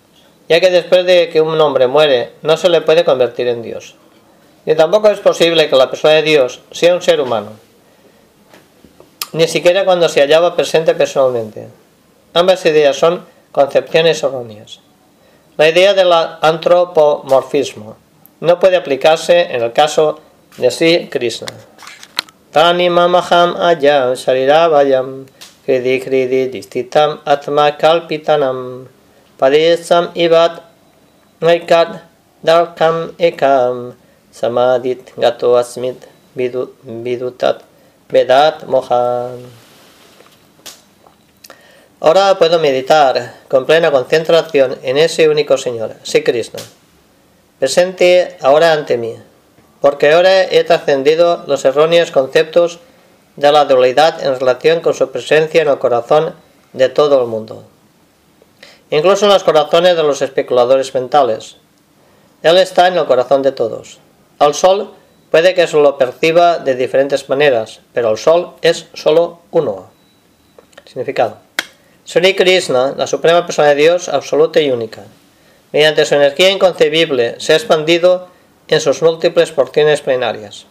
ya 0.49 0.61
que 0.61 0.71
después 0.71 1.05
de 1.05 1.29
que 1.29 1.41
un 1.41 1.61
hombre 1.61 1.87
muere 1.87 2.33
no 2.43 2.57
se 2.57 2.69
le 2.69 2.81
puede 2.81 3.05
convertir 3.05 3.49
en 3.49 3.63
Dios. 3.63 3.95
Ni 4.65 4.75
tampoco 4.75 5.09
es 5.09 5.21
posible 5.21 5.69
que 5.69 5.77
la 5.77 5.91
persona 5.91 6.15
de 6.15 6.23
Dios 6.23 6.61
sea 6.71 6.95
un 6.95 7.03
ser 7.03 7.21
humano, 7.21 7.53
ni 9.33 9.47
siquiera 9.47 9.85
cuando 9.85 10.09
se 10.09 10.21
hallaba 10.21 10.57
presente 10.57 10.95
personalmente. 10.95 11.69
Ambas 12.35 12.65
ideas 12.67 12.97
son 12.97 13.25
concepciones 13.53 14.23
erróneas. 14.23 14.81
La 15.57 15.69
idea 15.69 15.95
del 15.95 16.13
antropomorfismo 16.13 17.97
no 18.41 18.59
puede 18.61 18.77
aplicarse 18.77 19.41
en 19.55 19.63
el 19.63 19.73
caso 19.73 20.21
de 20.57 20.71
Sri 20.71 21.09
Krishna. 21.09 21.49
Tani 22.53 22.89
mamaham 22.89 23.57
ayam 23.61 24.15
sharirabhayam 24.15 25.27
kridi 25.67 26.01
kridi 26.01 26.49
distitam 26.49 27.21
atma 27.25 27.77
kalpitanam 27.77 28.89
Padesam 29.39 30.11
ivat 30.19 30.67
naikat 31.41 32.03
darkam 32.43 33.15
ekam 33.23 33.95
samadit 34.35 35.15
gato 35.15 35.55
asmit 35.55 36.03
vidutat 36.35 37.63
vedat 38.11 38.67
mohan. 38.67 39.39
Ahora 42.01 42.35
puedo 42.35 42.59
meditar 42.59 43.35
con 43.47 43.65
plena 43.65 43.93
concentración 43.93 44.77
en 44.83 44.99
ese 44.99 45.29
único 45.29 45.57
Señor, 45.57 45.95
Sri 46.03 46.25
Krishna, 46.25 46.59
presente 47.61 48.37
ahora 48.41 48.73
ante 48.73 48.99
mí, 48.99 49.15
porque 49.81 50.11
ahora 50.13 50.43
he 50.51 50.65
trascendido 50.65 51.45
los 51.47 51.65
erróneos 51.65 52.11
conceptos 52.11 52.81
de 53.37 53.53
la 53.53 53.67
dualidad 53.67 54.21
en 54.21 54.35
relación 54.39 54.81
con 54.81 54.95
su 54.95 55.13
presencia 55.13 55.63
en 55.63 55.69
el 55.69 55.79
corazón 55.79 56.35
de 56.73 56.89
todo 56.89 57.21
el 57.23 57.29
mundo 57.29 57.65
incluso 58.91 59.27
en 59.27 59.33
los 59.33 59.45
corazones 59.45 59.97
de 59.97 60.03
los 60.03 60.23
especuladores 60.23 60.95
mentales. 60.95 61.57
Él 62.43 62.59
está 62.59 62.89
en 62.89 62.97
el 62.97 63.07
corazón 63.07 63.43
de 63.43 63.53
todos. 63.53 63.99
Al 64.39 64.55
sol 64.55 64.93
puede 65.31 65.55
que 65.55 65.67
se 65.67 65.77
lo 65.77 65.99
perciba 65.99 66.59
de 66.59 66.75
diferentes 66.75 67.29
maneras, 67.29 67.81
pero 67.93 68.11
el 68.11 68.19
sol 68.19 68.55
es 68.63 68.87
solo 68.95 69.41
uno. 69.51 69.91
Significado. 70.85 71.39
Sri 72.05 72.35
Krishna, 72.35 72.95
la 72.97 73.07
suprema 73.07 73.45
persona 73.45 73.69
de 73.69 73.75
Dios, 73.75 74.09
absoluta 74.09 74.61
y 74.61 74.71
única, 74.71 75.03
mediante 75.73 76.07
su 76.07 76.15
energía 76.15 76.51
inconcebible, 76.51 77.35
se 77.39 77.53
ha 77.53 77.57
expandido 77.57 78.29
en 78.69 78.81
sus 78.81 79.03
múltiples 79.03 79.53
porciones 79.53 80.01
plenarias. 80.01 80.67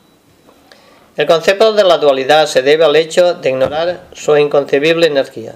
El 1.16 1.26
concepto 1.26 1.74
de 1.74 1.84
la 1.84 1.98
dualidad 1.98 2.48
se 2.48 2.62
debe 2.62 2.86
al 2.86 2.96
hecho 2.96 3.34
de 3.36 3.50
ignorar 3.50 4.02
su 4.14 4.38
inconcebible 4.38 5.08
energía. 5.08 5.54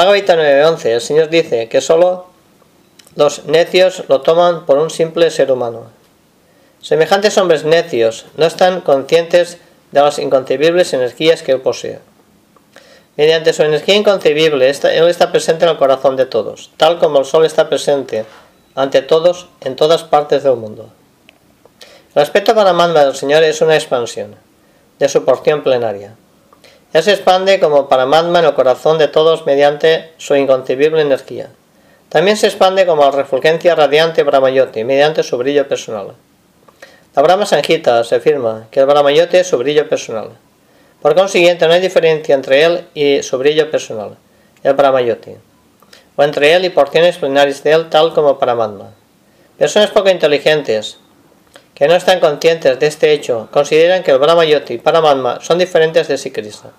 Bhagavad 0.00 0.16
9.11, 0.16 0.86
el 0.86 1.00
Señor 1.02 1.28
dice 1.28 1.68
que 1.68 1.82
solo 1.82 2.24
los 3.16 3.44
necios 3.44 4.04
lo 4.08 4.22
toman 4.22 4.64
por 4.64 4.78
un 4.78 4.88
simple 4.88 5.30
ser 5.30 5.52
humano. 5.52 5.90
Semejantes 6.80 7.36
hombres 7.36 7.64
necios 7.64 8.24
no 8.38 8.46
están 8.46 8.80
conscientes 8.80 9.58
de 9.92 10.00
las 10.00 10.18
inconcebibles 10.18 10.94
energías 10.94 11.42
que 11.42 11.52
él 11.52 11.60
posee. 11.60 11.98
Mediante 13.18 13.52
su 13.52 13.62
energía 13.62 13.94
inconcebible, 13.94 14.70
él 14.70 15.08
está 15.10 15.30
presente 15.32 15.66
en 15.66 15.72
el 15.72 15.76
corazón 15.76 16.16
de 16.16 16.24
todos, 16.24 16.70
tal 16.78 16.98
como 16.98 17.18
el 17.18 17.26
sol 17.26 17.44
está 17.44 17.68
presente 17.68 18.24
ante 18.74 19.02
todos 19.02 19.48
en 19.60 19.76
todas 19.76 20.02
partes 20.02 20.42
del 20.42 20.56
mundo. 20.56 20.88
El 22.14 22.22
aspecto 22.22 22.54
para 22.54 22.72
del 22.72 23.14
Señor 23.14 23.42
es 23.42 23.60
una 23.60 23.74
expansión 23.74 24.34
de 24.98 25.08
su 25.10 25.26
porción 25.26 25.62
plenaria. 25.62 26.16
Él 26.92 27.02
se 27.02 27.12
expande 27.12 27.60
como 27.60 27.88
Paramatma 27.88 28.40
en 28.40 28.46
el 28.46 28.54
corazón 28.54 28.98
de 28.98 29.06
todos 29.06 29.46
mediante 29.46 30.10
su 30.18 30.34
inconcebible 30.34 31.00
energía. 31.00 31.48
También 32.08 32.36
se 32.36 32.48
expande 32.48 32.84
como 32.86 33.04
la 33.04 33.12
refulgencia 33.12 33.76
radiante 33.76 34.24
Brahmayoti 34.24 34.82
mediante 34.82 35.22
su 35.22 35.38
brillo 35.38 35.68
personal. 35.68 36.14
La 37.14 37.22
Brahma 37.22 37.46
Sanjita 37.46 38.02
se 38.02 38.16
afirma 38.16 38.66
que 38.72 38.80
el 38.80 38.86
Brahmayoti 38.86 39.36
es 39.36 39.46
su 39.46 39.58
brillo 39.58 39.88
personal. 39.88 40.30
Por 41.00 41.14
consiguiente, 41.14 41.66
no 41.66 41.72
hay 41.72 41.80
diferencia 41.80 42.34
entre 42.34 42.64
él 42.64 42.84
y 42.94 43.22
su 43.22 43.38
brillo 43.38 43.70
personal, 43.70 44.16
el 44.64 44.74
Brahmayoti, 44.74 45.36
o 46.16 46.22
entre 46.22 46.52
él 46.54 46.64
y 46.64 46.70
porciones 46.70 47.16
plenarias 47.16 47.62
de 47.62 47.72
él, 47.72 47.88
tal 47.88 48.12
como 48.12 48.38
Paramatma. 48.38 48.92
Personas 49.56 49.90
poco 49.90 50.10
inteligentes, 50.10 50.98
que 51.80 51.88
no 51.88 51.94
están 51.94 52.20
conscientes 52.20 52.78
de 52.78 52.86
este 52.86 53.10
hecho, 53.10 53.48
consideran 53.50 54.02
que 54.02 54.10
el 54.10 54.18
Brahmayoti 54.18 54.74
y 54.74 54.78
Paramatma 54.78 55.40
son 55.40 55.56
diferentes 55.56 56.08
de 56.08 56.18
sí 56.18 56.30
Krishna. 56.30 56.72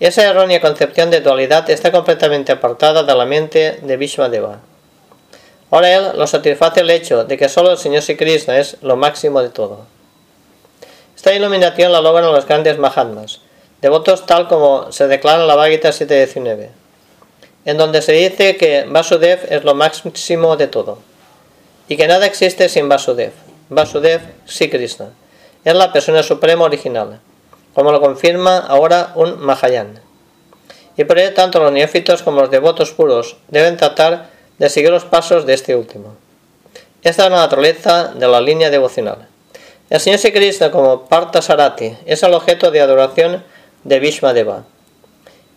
Y 0.00 0.06
esa 0.06 0.24
errónea 0.24 0.62
concepción 0.62 1.10
de 1.10 1.20
dualidad 1.20 1.68
está 1.68 1.92
completamente 1.92 2.52
apartada 2.52 3.02
de 3.02 3.14
la 3.14 3.26
mente 3.26 3.80
de 3.82 3.96
Vishwadeva. 3.98 4.60
Ahora 5.70 5.94
él 5.94 6.12
lo 6.14 6.26
satisface 6.26 6.80
el 6.80 6.88
hecho 6.88 7.24
de 7.24 7.36
que 7.36 7.50
solo 7.50 7.70
el 7.70 7.76
Señor 7.76 8.00
Sri 8.00 8.16
Krishna 8.16 8.56
es 8.58 8.78
lo 8.80 8.96
máximo 8.96 9.42
de 9.42 9.50
todo. 9.50 9.84
Esta 11.14 11.34
iluminación 11.34 11.92
la 11.92 12.00
logran 12.00 12.32
los 12.32 12.46
grandes 12.46 12.78
Mahatmas, 12.78 13.42
devotos 13.82 14.24
tal 14.24 14.48
como 14.48 14.90
se 14.90 15.06
declara 15.06 15.42
en 15.42 15.48
la 15.48 15.54
Bhagavad 15.54 15.92
7.19, 15.92 16.68
en 17.66 17.76
donde 17.76 18.00
se 18.00 18.12
dice 18.12 18.56
que 18.56 18.86
Vasudev 18.88 19.40
es 19.50 19.64
lo 19.64 19.74
máximo 19.74 20.56
de 20.56 20.66
todo, 20.66 20.98
y 21.88 21.98
que 21.98 22.08
nada 22.08 22.24
existe 22.24 22.70
sin 22.70 22.88
Vasudev. 22.88 23.47
Vasudev, 23.70 24.22
Sri 24.46 24.70
Krishna, 24.70 25.10
es 25.64 25.74
la 25.74 25.92
persona 25.92 26.22
suprema 26.22 26.64
original, 26.64 27.20
como 27.74 27.92
lo 27.92 28.00
confirma 28.00 28.58
ahora 28.58 29.12
un 29.14 29.38
Mahayan. 29.38 30.00
Y 30.96 31.04
por 31.04 31.18
ello 31.18 31.34
tanto 31.34 31.60
los 31.60 31.72
neófitos 31.72 32.22
como 32.22 32.40
los 32.40 32.50
devotos 32.50 32.92
puros 32.92 33.36
deben 33.48 33.76
tratar 33.76 34.30
de 34.58 34.68
seguir 34.68 34.90
los 34.90 35.04
pasos 35.04 35.46
de 35.46 35.54
este 35.54 35.76
último. 35.76 36.16
Esta 37.02 37.24
es 37.26 37.30
la 37.30 37.36
naturaleza 37.36 38.14
de 38.14 38.26
la 38.26 38.40
línea 38.40 38.70
devocional. 38.70 39.28
El 39.90 40.00
Señor 40.00 40.18
Sri 40.18 40.32
Krishna 40.32 40.70
como 40.70 41.06
Parta 41.06 41.42
Sarati 41.42 41.96
es 42.06 42.22
el 42.22 42.34
objeto 42.34 42.70
de 42.70 42.80
adoración 42.80 43.44
de 43.84 44.00
Deva 44.00 44.64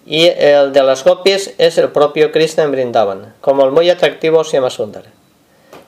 y 0.05 0.25
el 0.25 0.73
de 0.73 0.83
las 0.83 1.03
gopis 1.03 1.53
es 1.57 1.77
el 1.77 1.89
propio 1.89 2.31
Krishna 2.31 2.63
en 2.63 2.71
Brindavan, 2.71 3.33
como 3.41 3.65
el 3.65 3.71
muy 3.71 3.89
atractivo 3.89 4.43
Sundar. 4.43 5.20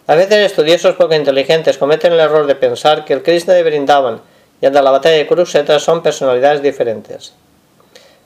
A 0.06 0.16
veces 0.16 0.52
estudiosos 0.52 0.96
poco 0.96 1.16
inteligentes 1.16 1.78
cometen 1.78 2.12
el 2.12 2.20
error 2.20 2.46
de 2.46 2.56
pensar 2.56 3.06
que 3.06 3.14
el 3.14 3.24
Krishna 3.24 3.54
de 3.54 3.64
Brindavan 3.64 4.22
y 4.62 4.66
el 4.66 4.74
de 4.74 4.82
la 4.82 4.92
batalla 4.92 5.16
de 5.16 5.28
Kurukshetra 5.28 5.80
son 5.80 6.04
personalidades 6.04 6.62
diferentes. 6.62 7.34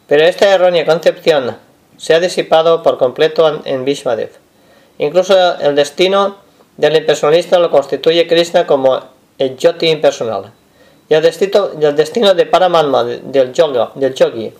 Pero 0.07 0.23
esta 0.23 0.51
errónea 0.51 0.85
concepción 0.85 1.55
se 1.97 2.15
ha 2.15 2.19
disipado 2.19 2.81
por 2.81 2.97
completo 2.97 3.61
en 3.65 3.85
Vishmadev. 3.85 4.31
Incluso 4.97 5.59
el 5.59 5.75
destino 5.75 6.37
del 6.77 6.95
impersonalista 6.95 7.59
lo 7.59 7.69
constituye 7.69 8.27
Krishna 8.27 8.65
como 8.65 8.99
el 9.37 9.55
yoti 9.57 9.87
impersonal. 9.87 10.51
Y 11.09 11.13
el 11.13 11.21
destino, 11.21 11.69
el 11.79 11.95
destino 11.95 12.33
de 12.33 12.45
Paramatma 12.47 13.03
del, 13.03 13.53
yoga, 13.53 13.91
del 13.95 14.15
yogi 14.15 14.51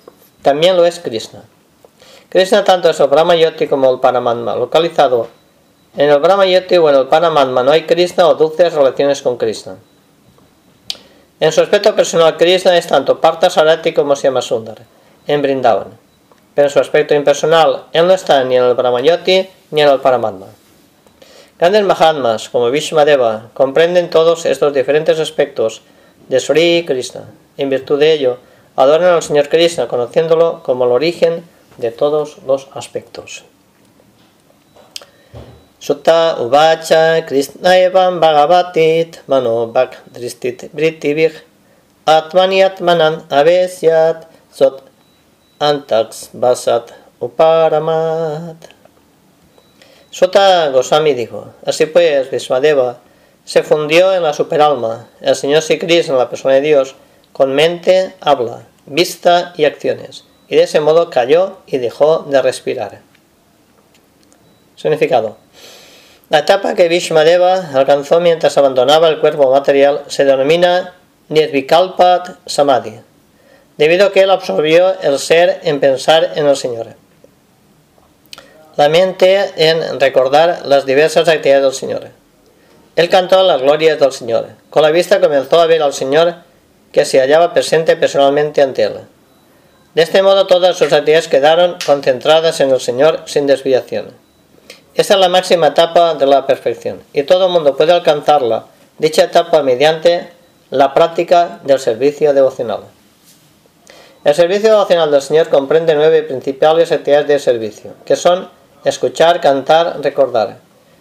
también 0.43 0.77
lo 0.77 0.85
es 0.85 0.99
Krishna. 0.99 1.43
Krishna 2.29 2.63
tanto 2.63 2.89
es 2.89 2.99
el 2.99 3.07
Brahma 3.07 3.35
Yoti 3.35 3.67
como 3.67 3.91
el 3.91 3.99
Paramatma, 3.99 4.55
localizado 4.55 5.27
en 5.97 6.11
el 6.11 6.19
Brahma 6.19 6.45
Yoti 6.45 6.77
o 6.77 6.89
en 6.89 6.95
el 6.95 7.07
Paramatma 7.07 7.63
no 7.63 7.71
hay 7.71 7.87
Krishna 7.87 8.27
o 8.27 8.35
dulces 8.35 8.71
relaciones 8.71 9.23
con 9.23 9.37
Krishna. 9.37 9.77
En 11.39 11.51
su 11.51 11.61
aspecto 11.61 11.95
personal, 11.95 12.37
Krishna 12.37 12.77
es 12.77 12.85
tanto 12.85 13.19
Partha 13.19 13.49
Sarati 13.49 13.93
como 13.93 14.15
Sundar, 14.15 14.77
en 15.25 15.41
Brindavan. 15.41 15.97
Pero 16.53 16.67
en 16.67 16.73
su 16.73 16.79
aspecto 16.79 17.15
impersonal, 17.15 17.85
él 17.93 18.05
no 18.05 18.13
está 18.13 18.43
ni 18.43 18.55
en 18.57 18.63
el 18.63 18.75
Brahma 18.75 19.01
Yoti 19.01 19.49
ni 19.71 19.81
en 19.81 19.89
el 19.89 19.99
Paramatma. 19.99 20.45
Grandes 21.57 21.83
Mahatmas, 21.83 22.49
como 22.49 22.69
Vishmadeva, 22.69 23.49
comprenden 23.55 24.11
todos 24.11 24.45
estos 24.45 24.73
diferentes 24.75 25.19
aspectos 25.19 25.81
de 26.27 26.39
Sri 26.39 26.85
Krishna. 26.85 27.23
En 27.57 27.71
virtud 27.71 27.99
de 27.99 28.13
ello, 28.13 28.37
adoran 28.75 29.15
al 29.15 29.23
Señor 29.23 29.49
Krishna, 29.49 29.87
conociéndolo 29.87 30.61
como 30.61 30.85
el 30.85 30.91
origen 30.91 31.43
de 31.77 31.89
todos 31.89 32.37
los 32.45 32.67
aspectos. 32.75 33.43
Sutta 35.79 36.37
Uvacha 36.39 37.21
Krishna 37.27 37.77
evam 37.77 38.19
Bhagavatit 38.19 39.19
Mano 39.27 39.67
Bhak 39.67 39.93
Dristit 40.11 40.69
Brittivich 40.73 41.43
Atmani 42.07 42.63
Atmanan 42.63 43.27
Avesyat 43.29 44.25
Sot 44.51 44.81
Antax 45.59 46.29
Basat 46.33 46.93
Uparamat. 47.21 48.57
Sota 50.09 50.69
Goswami 50.69 51.13
dijo, 51.13 51.53
así 51.63 51.85
pues, 51.85 52.31
Vismadeva 52.31 52.97
se 53.45 53.61
fundió 53.61 54.13
en 54.13 54.23
la 54.23 54.33
superalma, 54.33 55.07
el 55.21 55.35
Señor 55.35 55.61
Sikris 55.61 56.09
en 56.09 56.17
la 56.17 56.29
persona 56.29 56.55
de 56.55 56.61
Dios, 56.61 56.95
con 57.33 57.53
mente, 57.53 58.15
habla, 58.19 58.63
vista 58.87 59.53
y 59.55 59.65
acciones, 59.65 60.25
y 60.47 60.55
de 60.55 60.63
ese 60.63 60.79
modo 60.79 61.09
cayó 61.09 61.57
y 61.67 61.77
dejó 61.77 62.19
de 62.23 62.41
respirar. 62.41 63.06
Significado. 64.77 65.35
La 66.29 66.39
etapa 66.39 66.73
que 66.75 66.87
Vishmadeva 66.87 67.71
alcanzó 67.73 68.21
mientras 68.21 68.57
abandonaba 68.57 69.09
el 69.09 69.19
cuerpo 69.19 69.51
material 69.51 70.03
se 70.07 70.23
denomina 70.23 70.93
Nirvikalpat 71.27 72.37
Samadhi, 72.45 73.01
debido 73.77 74.07
a 74.07 74.11
que 74.13 74.21
él 74.21 74.31
absorbió 74.31 74.97
el 75.01 75.19
ser 75.19 75.59
en 75.63 75.81
pensar 75.81 76.31
en 76.35 76.47
el 76.47 76.55
Señor 76.55 76.95
la 78.77 78.89
mente 78.89 79.53
en 79.57 79.99
recordar 79.99 80.61
las 80.65 80.85
diversas 80.85 81.27
actividades 81.27 81.63
del 81.63 81.73
Señor. 81.73 82.07
Él 82.95 83.09
cantó 83.09 83.41
las 83.41 83.61
glorias 83.61 83.99
del 83.99 84.11
Señor. 84.11 84.49
Con 84.69 84.83
la 84.83 84.91
vista 84.91 85.19
comenzó 85.19 85.59
a 85.59 85.65
ver 85.65 85.81
al 85.81 85.93
Señor 85.93 86.35
que 86.91 87.03
se 87.03 87.19
hallaba 87.19 87.53
presente 87.53 87.97
personalmente 87.97 88.61
ante 88.61 88.83
él. 88.83 88.99
De 89.95 90.03
este 90.03 90.21
modo 90.21 90.45
todas 90.45 90.77
sus 90.77 90.93
actividades 90.93 91.27
quedaron 91.27 91.77
concentradas 91.83 92.59
en 92.59 92.69
el 92.69 92.79
Señor 92.79 93.23
sin 93.25 93.47
desviación. 93.47 94.11
Esta 94.97 95.13
es 95.13 95.19
la 95.19 95.29
máxima 95.29 95.67
etapa 95.67 96.15
de 96.15 96.25
la 96.25 96.47
perfección 96.47 97.03
y 97.13 97.21
todo 97.21 97.45
el 97.45 97.51
mundo 97.51 97.77
puede 97.77 97.93
alcanzarla, 97.93 98.65
dicha 98.97 99.25
etapa 99.25 99.61
mediante 99.61 100.31
la 100.71 100.95
práctica 100.95 101.59
del 101.63 101.79
servicio 101.79 102.33
devocional. 102.33 102.79
El 104.23 104.33
servicio 104.33 104.71
devocional 104.71 105.11
del 105.11 105.21
Señor 105.21 105.49
comprende 105.49 105.93
nueve 105.93 106.23
principales 106.23 106.91
actividades 106.91 107.27
de 107.27 107.37
servicio, 107.37 107.93
que 108.05 108.15
son 108.15 108.49
escuchar, 108.85 109.39
cantar, 109.39 110.01
recordar, 110.01 110.57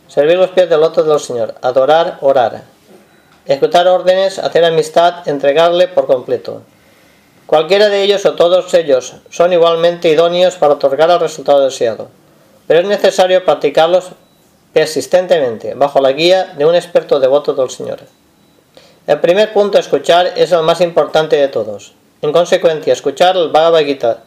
servir 0.09 0.37
los 0.37 0.51
pies 0.51 0.69
del 0.69 0.83
loto 0.83 1.03
del 1.03 1.19
Señor, 1.19 1.55
adorar, 1.63 2.19
orar, 2.21 2.65
ejecutar 3.47 3.89
órdenes, 3.89 4.39
hacer 4.39 4.67
amistad, 4.67 5.27
entregarle 5.27 5.89
por 5.89 6.07
completo. 6.07 6.61
Cualquiera 7.47 7.89
de 7.89 8.03
ellos 8.03 8.27
o 8.27 8.35
todos 8.35 8.75
ellos 8.75 9.15
son 9.31 9.55
igualmente 9.55 10.11
idóneos 10.11 10.57
para 10.57 10.75
otorgar 10.75 11.09
el 11.09 11.21
resultado 11.21 11.65
deseado, 11.65 12.11
pero 12.67 12.81
es 12.81 12.87
necesario 12.87 13.45
practicarlos 13.45 14.11
persistentemente, 14.73 15.75
bajo 15.75 16.01
la 16.01 16.13
guía 16.13 16.55
de 16.57 16.67
un 16.67 16.75
experto 16.75 17.19
devoto 17.19 17.55
del 17.55 17.71
Señor. 17.71 18.01
El 19.07 19.21
primer 19.21 19.53
punto, 19.53 19.79
escuchar, 19.79 20.33
es 20.37 20.53
el 20.53 20.63
más 20.63 20.81
importante 20.81 21.37
de 21.37 21.49
todos. 21.49 21.95
En 22.23 22.33
consecuencia, 22.33 22.93
escuchar 22.93 23.37
el 23.37 23.49
Bhagavad 23.51 23.85
Gita 23.85 24.19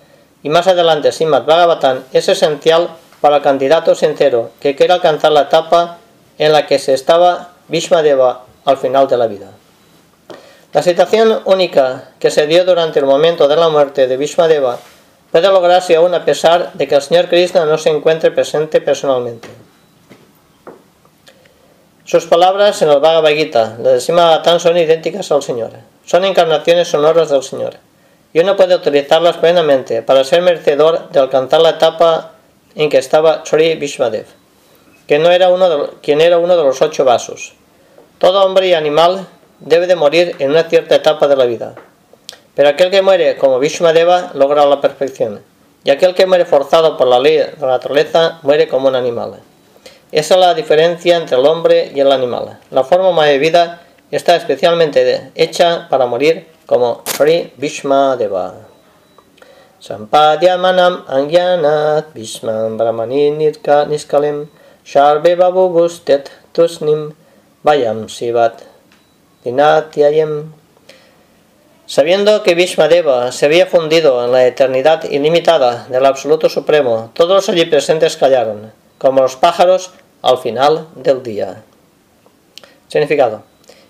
y 0.41 0.49
más 0.49 0.67
adelante 0.67 1.11
Srimad 1.11 1.45
Bhagavatam 1.45 2.03
es 2.13 2.29
esencial 2.29 2.89
para 3.19 3.37
el 3.37 3.41
candidato 3.41 3.93
sincero 3.93 4.51
que 4.61 4.75
quiere 4.75 4.93
alcanzar 4.93 5.31
la 5.31 5.41
etapa 5.41 5.97
en 6.37 6.53
la 6.53 6.65
que 6.65 6.79
se 6.79 6.93
estaba 6.93 7.49
Vishmadeva 7.67 8.45
al 8.65 8.77
final 8.77 9.07
de 9.07 9.17
la 9.17 9.27
vida. 9.27 9.47
La 10.71 10.81
situación 10.81 11.41
única 11.45 12.11
que 12.19 12.31
se 12.31 12.47
dio 12.47 12.63
durante 12.63 12.99
el 12.99 13.05
momento 13.05 13.47
de 13.47 13.55
la 13.55 13.69
muerte 13.69 14.07
de 14.07 14.17
Vishmadeva 14.17 14.77
puede 15.31 15.47
lograrse 15.47 15.95
aún 15.95 16.13
a 16.13 16.25
pesar 16.25 16.73
de 16.73 16.87
que 16.87 16.95
el 16.95 17.01
Señor 17.01 17.27
Krishna 17.27 17.65
no 17.65 17.77
se 17.77 17.89
encuentre 17.89 18.31
presente 18.31 18.81
personalmente. 18.81 19.49
Sus 22.05 22.25
palabras 22.25 22.81
en 22.81 22.89
el 22.89 22.99
Bhagavad 22.99 23.29
Gita, 23.29 23.77
la 23.79 23.91
décima 23.91 24.41
son 24.59 24.77
idénticas 24.77 25.31
al 25.31 25.43
Señor. 25.43 25.71
Son 26.05 26.25
encarnaciones 26.25 26.87
sonoras 26.87 27.29
del 27.29 27.43
Señor. 27.43 27.75
Y 28.33 28.39
uno 28.39 28.55
puede 28.55 28.73
utilizarlas 28.73 29.37
plenamente 29.37 30.01
para 30.01 30.23
ser 30.23 30.41
merecedor 30.41 31.09
de 31.09 31.19
alcanzar 31.19 31.61
la 31.61 31.69
etapa 31.69 32.31
en 32.73 32.89
que 32.89 32.97
estaba 32.97 33.43
Sri 33.45 33.75
Vishwadev, 33.75 34.25
que 35.07 35.19
no 35.19 35.29
era 35.29 35.49
uno 35.49 35.91
quien 36.01 36.21
era 36.21 36.39
uno 36.39 36.57
de 36.57 36.63
los 36.63 36.81
ocho 36.81 37.05
vasos. 37.05 37.53
Todo 38.17 38.43
hombre 38.43 38.69
y 38.69 38.73
animal 38.73 39.27
debe 39.59 39.85
de 39.85 39.95
morir 39.95 40.35
en 40.39 40.49
una 40.49 40.63
cierta 40.63 40.95
etapa 40.95 41.27
de 41.27 41.35
la 41.35 41.45
vida, 41.45 41.75
pero 42.59 42.71
aquel 42.71 42.91
que 42.91 43.01
muere 43.01 43.37
como 43.37 43.57
Vishwadeva 43.57 44.31
logra 44.33 44.65
la 44.65 44.81
perfección, 44.81 45.39
y 45.85 45.91
aquel 45.91 46.13
que 46.13 46.25
muere 46.25 46.43
forzado 46.43 46.97
por 46.97 47.07
la 47.07 47.17
ley 47.17 47.37
de 47.37 47.53
la 47.61 47.67
naturaleza 47.67 48.39
muere 48.41 48.67
como 48.67 48.89
un 48.89 48.97
animal. 48.97 49.39
Esa 50.11 50.33
es 50.33 50.39
la 50.41 50.53
diferencia 50.53 51.15
entre 51.15 51.37
el 51.37 51.45
hombre 51.45 51.89
y 51.95 52.01
el 52.01 52.11
animal. 52.11 52.59
La 52.69 52.83
forma 52.83 53.25
de 53.25 53.37
vida 53.37 53.83
está 54.11 54.35
especialmente 54.35 55.31
hecha 55.35 55.87
para 55.89 56.05
morir 56.05 56.47
como 56.65 57.01
Sri 57.05 57.53
Vishmadeva. 57.55 58.55
Sampadyamanam 59.79 61.05
angyanat 61.07 62.13
Bhishman 62.13 62.75
brahmani 62.75 63.31
niskalem 63.87 64.49
Sharbe 64.83 65.37
babu 65.37 65.69
gustet 65.69 66.29
tusnim 66.51 67.13
Vayam 67.63 68.09
sivat 68.09 68.63
dinatyayem 69.45 70.58
Sabiendo 71.89 72.43
que 72.43 72.53
Bhishmadeva 72.53 73.31
se 73.31 73.47
había 73.47 73.65
fundido 73.65 74.23
en 74.23 74.31
la 74.31 74.45
eternidad 74.45 75.05
ilimitada 75.05 75.87
del 75.89 76.05
Absoluto 76.05 76.47
Supremo, 76.47 77.09
todos 77.15 77.31
los 77.31 77.49
allí 77.49 77.65
presentes 77.65 78.15
callaron, 78.15 78.71
como 78.99 79.23
los 79.23 79.35
pájaros 79.37 79.89
al 80.21 80.37
final 80.37 80.85
del 80.93 81.23
día. 81.23 81.63
Significado. 82.89 83.41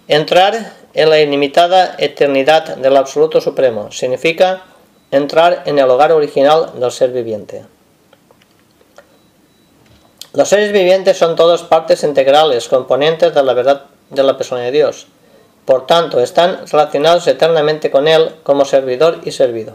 Entrar 0.07 0.75
en 0.93 1.09
la 1.09 1.19
ilimitada 1.19 1.95
eternidad 1.97 2.77
del 2.77 2.95
Absoluto 2.95 3.41
Supremo 3.41 3.91
significa 3.91 4.63
entrar 5.11 5.63
en 5.65 5.77
el 5.77 5.89
hogar 5.89 6.13
original 6.13 6.79
del 6.79 6.93
ser 6.93 7.11
viviente. 7.11 7.65
Los 10.31 10.47
seres 10.47 10.71
vivientes 10.71 11.17
son 11.17 11.35
todos 11.35 11.63
partes 11.63 12.05
integrales, 12.05 12.69
componentes 12.69 13.35
de 13.35 13.43
la 13.43 13.53
verdad 13.53 13.87
de 14.09 14.23
la 14.23 14.37
persona 14.37 14.61
de 14.61 14.71
Dios. 14.71 15.07
Por 15.69 15.85
tanto, 15.85 16.19
están 16.19 16.65
relacionados 16.65 17.27
eternamente 17.27 17.91
con 17.91 18.07
Él 18.07 18.33
como 18.41 18.65
servidor 18.65 19.19
y 19.23 19.31
servido. 19.31 19.73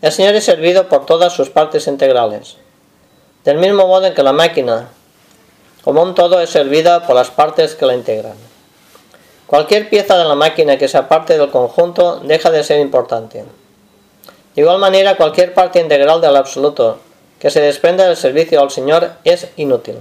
El 0.00 0.10
Señor 0.10 0.34
es 0.34 0.42
servido 0.42 0.88
por 0.88 1.06
todas 1.06 1.32
sus 1.32 1.50
partes 1.50 1.86
integrales, 1.86 2.56
del 3.44 3.58
mismo 3.58 3.86
modo 3.86 4.06
en 4.06 4.14
que 4.14 4.24
la 4.24 4.32
máquina, 4.32 4.88
como 5.84 6.02
un 6.02 6.16
todo, 6.16 6.40
es 6.40 6.50
servida 6.50 7.06
por 7.06 7.14
las 7.14 7.30
partes 7.30 7.76
que 7.76 7.86
la 7.86 7.94
integran. 7.94 8.34
Cualquier 9.46 9.88
pieza 9.88 10.18
de 10.18 10.24
la 10.24 10.34
máquina 10.34 10.76
que 10.76 10.88
sea 10.88 11.08
parte 11.08 11.38
del 11.38 11.52
conjunto 11.52 12.18
deja 12.18 12.50
de 12.50 12.64
ser 12.64 12.80
importante. 12.80 13.44
De 14.56 14.62
igual 14.62 14.80
manera, 14.80 15.16
cualquier 15.16 15.54
parte 15.54 15.78
integral 15.78 16.20
del 16.20 16.34
absoluto 16.34 16.98
que 17.38 17.50
se 17.50 17.60
desprenda 17.60 18.08
del 18.08 18.16
servicio 18.16 18.60
al 18.60 18.72
Señor 18.72 19.12
es 19.22 19.46
inútil. 19.54 19.98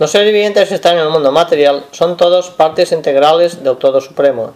Los 0.00 0.12
seres 0.12 0.32
vivientes 0.32 0.72
están 0.72 0.96
en 0.96 1.02
el 1.02 1.10
mundo 1.10 1.30
material 1.30 1.84
son 1.92 2.16
todos 2.16 2.48
partes 2.48 2.90
integrales 2.90 3.62
del 3.62 3.76
Todo 3.76 4.00
Supremo, 4.00 4.54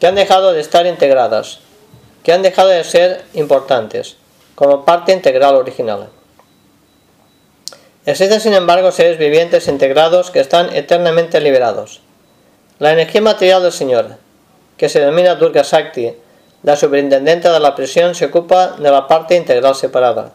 que 0.00 0.08
han 0.08 0.16
dejado 0.16 0.52
de 0.52 0.60
estar 0.60 0.84
integradas, 0.84 1.60
que 2.24 2.32
han 2.32 2.42
dejado 2.42 2.70
de 2.70 2.82
ser 2.82 3.24
importantes, 3.34 4.16
como 4.56 4.84
parte 4.84 5.12
integral 5.12 5.54
original. 5.54 6.08
Existen, 8.04 8.40
sin 8.40 8.52
embargo, 8.52 8.90
seres 8.90 9.16
vivientes 9.16 9.68
integrados 9.68 10.32
que 10.32 10.40
están 10.40 10.74
eternamente 10.74 11.40
liberados. 11.40 12.00
La 12.80 12.92
energía 12.92 13.22
material 13.22 13.62
del 13.62 13.70
Señor, 13.70 14.16
que 14.76 14.88
se 14.88 14.98
denomina 14.98 15.36
Durga 15.36 15.62
Sakti, 15.62 16.16
la 16.64 16.74
superintendente 16.74 17.48
de 17.48 17.60
la 17.60 17.76
prisión 17.76 18.16
se 18.16 18.24
ocupa 18.24 18.74
de 18.76 18.90
la 18.90 19.06
parte 19.06 19.36
integral 19.36 19.76
separada. 19.76 20.32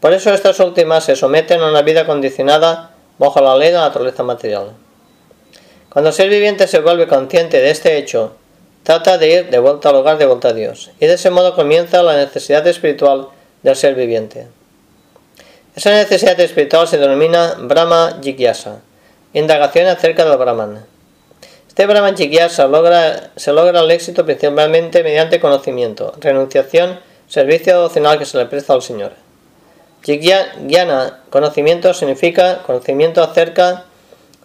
Por 0.00 0.12
eso 0.12 0.34
estas 0.34 0.58
últimas 0.58 1.04
se 1.04 1.14
someten 1.14 1.60
a 1.60 1.68
una 1.68 1.82
vida 1.82 2.04
condicionada 2.04 2.96
bajo 3.20 3.38
la 3.42 3.54
ley 3.54 3.68
de 3.68 3.74
la 3.74 3.82
naturaleza 3.82 4.22
material. 4.22 4.72
Cuando 5.90 6.08
el 6.08 6.16
ser 6.16 6.30
viviente 6.30 6.66
se 6.66 6.80
vuelve 6.80 7.06
consciente 7.06 7.60
de 7.60 7.70
este 7.70 7.98
hecho, 7.98 8.32
trata 8.82 9.18
de 9.18 9.28
ir 9.28 9.50
de 9.50 9.58
vuelta 9.58 9.90
al 9.90 9.96
hogar 9.96 10.16
de 10.16 10.24
vuelta 10.24 10.48
a 10.48 10.52
Dios, 10.54 10.90
y 10.98 11.04
de 11.04 11.12
ese 11.14 11.28
modo 11.28 11.54
comienza 11.54 12.02
la 12.02 12.16
necesidad 12.16 12.66
espiritual 12.66 13.28
del 13.62 13.76
ser 13.76 13.94
viviente. 13.94 14.46
Esa 15.76 15.90
necesidad 15.90 16.40
espiritual 16.40 16.88
se 16.88 16.96
denomina 16.96 17.56
Brahma 17.58 18.20
Jigyasa, 18.22 18.80
indagación 19.34 19.88
acerca 19.88 20.24
del 20.24 20.38
Brahman. 20.38 20.86
Este 21.68 21.84
Brahman 21.84 22.16
Jigyasa 22.16 22.68
logra, 22.68 23.32
se 23.36 23.52
logra 23.52 23.80
el 23.80 23.90
éxito 23.90 24.24
principalmente 24.24 25.02
mediante 25.02 25.40
conocimiento, 25.40 26.14
renunciación, 26.20 26.98
servicio 27.28 27.74
devocional 27.74 28.18
que 28.18 28.24
se 28.24 28.38
le 28.38 28.46
presta 28.46 28.72
al 28.72 28.80
Señor. 28.80 29.12
Jigyana, 30.02 31.20
conocimiento, 31.28 31.92
significa 31.92 32.62
conocimiento 32.62 33.22
acerca 33.22 33.84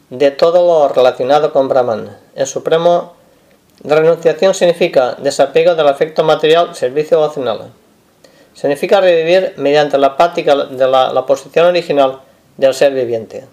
de 0.09 0.31
todo 0.31 0.65
lo 0.65 0.93
relacionado 0.93 1.53
con 1.53 1.69
Brahman. 1.69 2.17
El 2.35 2.45
supremo 2.45 3.13
renunciación 3.83 4.53
significa 4.53 5.15
desapego 5.17 5.75
del 5.75 5.87
afecto 5.87 6.23
material, 6.23 6.75
servicio 6.75 7.17
devocional. 7.17 7.71
Significa 8.53 9.01
revivir 9.01 9.53
mediante 9.57 9.97
la 9.97 10.17
práctica 10.17 10.55
de 10.55 10.87
la, 10.87 11.11
la 11.11 11.25
posición 11.25 11.67
original 11.67 12.19
del 12.57 12.73
ser 12.73 12.93
viviente. 12.93 13.45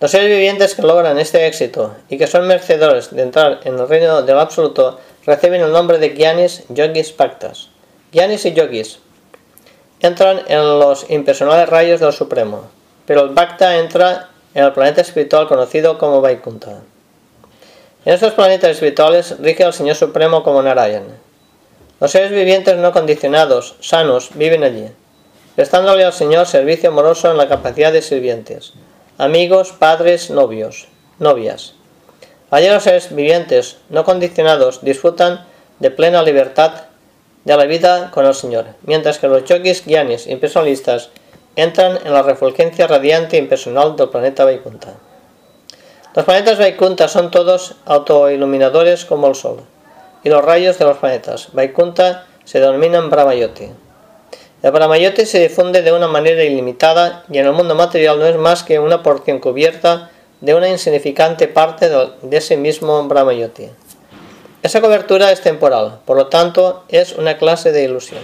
Los 0.00 0.10
seres 0.10 0.28
vivientes 0.28 0.74
que 0.74 0.82
logran 0.82 1.18
este 1.18 1.46
éxito 1.46 1.94
y 2.08 2.16
que 2.16 2.26
son 2.26 2.46
merecedores 2.46 3.14
de 3.14 3.22
entrar 3.22 3.60
en 3.64 3.78
el 3.78 3.88
reino 3.88 4.22
del 4.22 4.38
absoluto 4.38 4.98
reciben 5.26 5.60
el 5.60 5.72
nombre 5.72 5.98
de 5.98 6.10
Gyanis, 6.10 6.64
Yogis, 6.70 7.12
Pactas. 7.12 7.68
Gyanis 8.12 8.46
y 8.46 8.52
Yogis 8.54 8.98
entran 10.00 10.42
en 10.48 10.78
los 10.78 11.08
impersonales 11.10 11.68
rayos 11.68 12.00
del 12.00 12.12
Supremo, 12.12 12.68
pero 13.06 13.22
el 13.22 13.30
Bhakta 13.30 13.78
entra 13.78 14.28
en 14.54 14.64
el 14.64 14.72
planeta 14.72 15.00
espiritual 15.00 15.46
conocido 15.46 15.98
como 15.98 16.20
Vaikunta. 16.20 16.80
En 18.04 18.14
estos 18.14 18.32
planetas 18.32 18.70
espirituales 18.70 19.36
rige 19.40 19.62
el 19.62 19.72
Señor 19.72 19.96
Supremo 19.96 20.42
como 20.42 20.62
Narayan. 20.62 21.04
Los 22.00 22.10
seres 22.10 22.30
vivientes 22.30 22.76
no 22.76 22.92
condicionados, 22.92 23.76
sanos, 23.80 24.30
viven 24.34 24.64
allí, 24.64 24.86
prestándole 25.54 26.04
al 26.04 26.12
Señor 26.12 26.46
servicio 26.46 26.88
amoroso 26.88 27.30
en 27.30 27.36
la 27.36 27.48
capacidad 27.48 27.92
de 27.92 28.00
sirvientes 28.00 28.72
amigos, 29.20 29.72
padres, 29.78 30.30
novios, 30.30 30.88
novias. 31.18 31.74
Allí 32.50 32.68
los 32.68 32.84
seres 32.84 33.14
vivientes, 33.14 33.76
no 33.90 34.02
condicionados, 34.02 34.80
disfrutan 34.82 35.44
de 35.78 35.90
plena 35.90 36.22
libertad 36.22 36.84
de 37.44 37.56
la 37.56 37.64
vida 37.64 38.10
con 38.10 38.26
el 38.26 38.34
Señor, 38.34 38.66
mientras 38.82 39.18
que 39.18 39.28
los 39.28 39.44
yogis, 39.44 39.84
guianis 39.84 40.26
impersonalistas 40.26 41.10
entran 41.56 41.98
en 42.04 42.12
la 42.12 42.22
refulgencia 42.22 42.86
radiante 42.86 43.36
e 43.36 43.40
impersonal 43.40 43.96
del 43.96 44.08
planeta 44.08 44.44
Vaikunta. 44.44 44.94
Los 46.14 46.24
planetas 46.24 46.58
Vaikunta 46.58 47.08
son 47.08 47.30
todos 47.30 47.76
autoiluminadores 47.86 49.04
como 49.04 49.28
el 49.28 49.34
Sol, 49.34 49.60
y 50.22 50.28
los 50.28 50.44
rayos 50.44 50.78
de 50.78 50.84
los 50.84 50.98
planetas 50.98 51.48
Vaikunta 51.52 52.26
se 52.44 52.60
denominan 52.60 53.10
Brahmayoti. 53.10 53.70
El 54.62 54.72
Brahmayoti 54.72 55.24
se 55.24 55.38
difunde 55.40 55.82
de 55.82 55.92
una 55.92 56.08
manera 56.08 56.44
ilimitada 56.44 57.24
y 57.30 57.38
en 57.38 57.46
el 57.46 57.52
mundo 57.52 57.74
material 57.74 58.18
no 58.18 58.26
es 58.26 58.36
más 58.36 58.62
que 58.62 58.78
una 58.78 59.02
porción 59.02 59.38
cubierta 59.38 60.10
de 60.40 60.54
una 60.54 60.68
insignificante 60.68 61.48
parte 61.48 61.88
de 61.88 62.36
ese 62.36 62.56
mismo 62.56 63.02
Brahmayoti. 63.04 63.70
Esa 64.62 64.82
cobertura 64.82 65.32
es 65.32 65.40
temporal, 65.40 66.00
por 66.04 66.18
lo 66.18 66.26
tanto 66.26 66.84
es 66.88 67.12
una 67.12 67.38
clase 67.38 67.72
de 67.72 67.84
ilusión. 67.84 68.20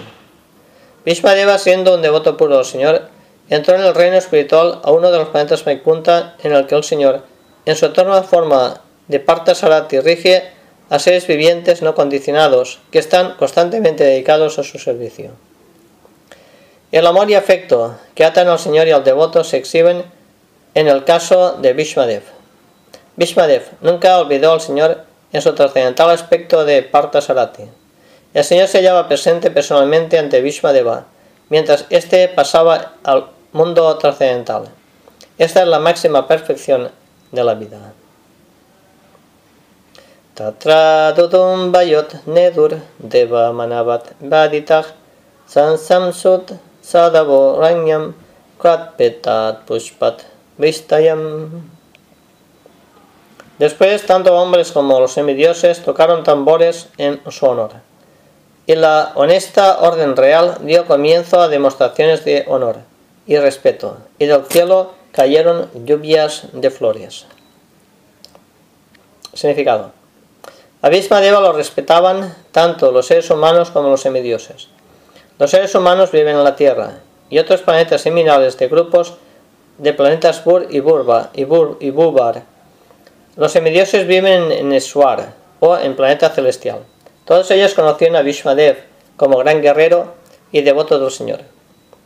Vishmadeva, 1.07 1.57
siendo 1.59 1.95
un 1.95 2.03
devoto 2.03 2.37
puro 2.37 2.57
del 2.57 2.67
Señor, 2.67 3.09
entró 3.49 3.77
en 3.77 3.83
el 3.83 3.95
reino 3.95 4.17
espiritual 4.17 4.81
a 4.83 4.91
uno 4.91 5.11
de 5.11 5.19
los 5.19 5.29
planetas 5.29 5.65
Vaikunta 5.65 6.35
en 6.43 6.53
el 6.53 6.67
que 6.67 6.75
el 6.75 6.85
Señor, 6.85 7.23
en 7.65 7.75
su 7.75 7.87
eterna 7.87 8.23
forma 8.23 8.83
de 9.09 9.25
Sarati, 9.55 10.01
rige 10.01 10.51
a 10.91 10.99
seres 10.99 11.27
vivientes 11.27 11.81
no 11.81 11.95
condicionados 11.95 12.81
que 12.91 12.99
están 12.99 13.35
constantemente 13.37 14.05
dedicados 14.05 14.59
a 14.59 14.63
su 14.63 14.79
servicio. 14.79 15.31
El 16.93 17.07
amor 17.07 17.31
y 17.31 17.35
afecto 17.35 17.97
que 18.15 18.25
atan 18.25 18.49
al 18.49 18.59
Señor 18.59 18.87
y 18.87 18.93
al 18.93 19.05
devoto 19.05 19.43
se 19.43 19.57
exhiben 19.57 20.05
en 20.75 20.89
el 20.89 21.05
caso 21.05 21.53
de 21.53 21.73
Vishmadev. 21.73 22.23
Vishmadev 23.17 23.63
nunca 23.81 24.19
olvidó 24.19 24.53
al 24.53 24.61
Señor 24.61 25.05
en 25.33 25.43
su 25.43 25.55
trascendental 25.55 26.11
aspecto 26.11 26.65
de 26.65 26.83
Parta 26.83 27.21
Sarati. 27.21 27.65
El 28.35 28.45
Señor 28.45 28.69
se 28.69 28.79
hallaba 28.79 29.09
presente 29.09 29.51
personalmente 29.51 30.19
ante 30.19 30.41
Vishmadeva, 30.41 31.07
mientras 31.49 31.87
éste 31.91 32.29
pasaba 32.29 32.93
al 33.03 33.27
mundo 33.53 33.97
trascendental. 33.99 34.69
Esta 35.39 35.63
es 35.63 35.69
la 35.69 35.79
máxima 35.79 36.27
perfección 36.27 36.91
de 37.33 37.45
la 37.45 37.55
vida. 37.55 37.93
Tatra 40.35 41.15
bayot 41.73 42.27
nedur 42.27 42.77
deva 42.99 43.53
manavat 43.53 44.13
baditach 44.21 44.93
sansamsut 45.49 46.53
sadavo 46.83 47.59
ranyam 47.59 48.15
kratpetat 48.59 49.65
pushpat 49.65 50.25
vistayam. 50.59 51.76
Después, 53.59 54.05
tanto 54.05 54.35
hombres 54.35 54.73
como 54.73 55.01
los 55.01 55.13
semidioses 55.13 55.83
tocaron 55.83 56.25
tambores 56.25 56.89
en 56.99 57.21
su 57.31 57.47
honor. 57.47 57.73
Y 58.67 58.75
la 58.75 59.13
honesta 59.15 59.79
orden 59.81 60.17
real 60.17 60.59
dio 60.61 60.87
comienzo 60.87 61.41
a 61.41 61.49
demostraciones 61.49 62.25
de 62.25 62.45
honor 62.49 62.77
y 63.27 63.37
respeto, 63.39 63.99
y 64.19 64.27
del 64.27 64.45
cielo 64.47 64.93
cayeron 65.13 65.71
lluvias 65.85 66.49
de 66.53 66.71
flores. 66.71 67.27
Significado. 69.33 69.93
A 70.83 70.91
Deva 70.91 71.41
lo 71.41 71.53
respetaban 71.53 72.35
tanto 72.53 72.93
los 72.93 73.07
seres 73.07 73.31
humanos 73.31 73.71
como 73.71 73.89
los 73.89 74.03
semidioses. 74.03 74.69
Los 75.39 75.51
seres 75.51 75.75
humanos 75.75 76.13
viven 76.13 76.37
en 76.37 76.45
la 76.45 76.55
Tierra 76.57 77.01
y 77.29 77.39
otros 77.39 77.63
planetas 77.63 78.03
seminales 78.03 78.57
de 78.59 78.69
grupos 78.69 79.15
de 79.79 79.93
planetas 79.93 80.45
Bur 80.45 80.67
y 80.71 80.81
Burba 80.81 81.31
y, 81.35 81.45
Bur 81.45 81.79
y 81.81 81.91
Bubar. 81.91 82.43
Los 83.37 83.53
semidioses 83.53 84.07
viven 84.07 84.51
en 84.51 84.73
Eswar 84.73 85.35
o 85.61 85.77
en 85.77 85.95
planeta 85.95 86.31
celestial. 86.31 86.79
Todos 87.27 87.51
ellos 87.51 87.75
conocían 87.75 88.17
a 88.17 88.23
Vishmadev 88.23 88.79
como 89.19 89.37
gran 89.37 89.61
guerrero 89.61 90.15
y 90.53 90.63
devoto 90.63 90.99
del 90.99 91.11
Señor. 91.11 91.41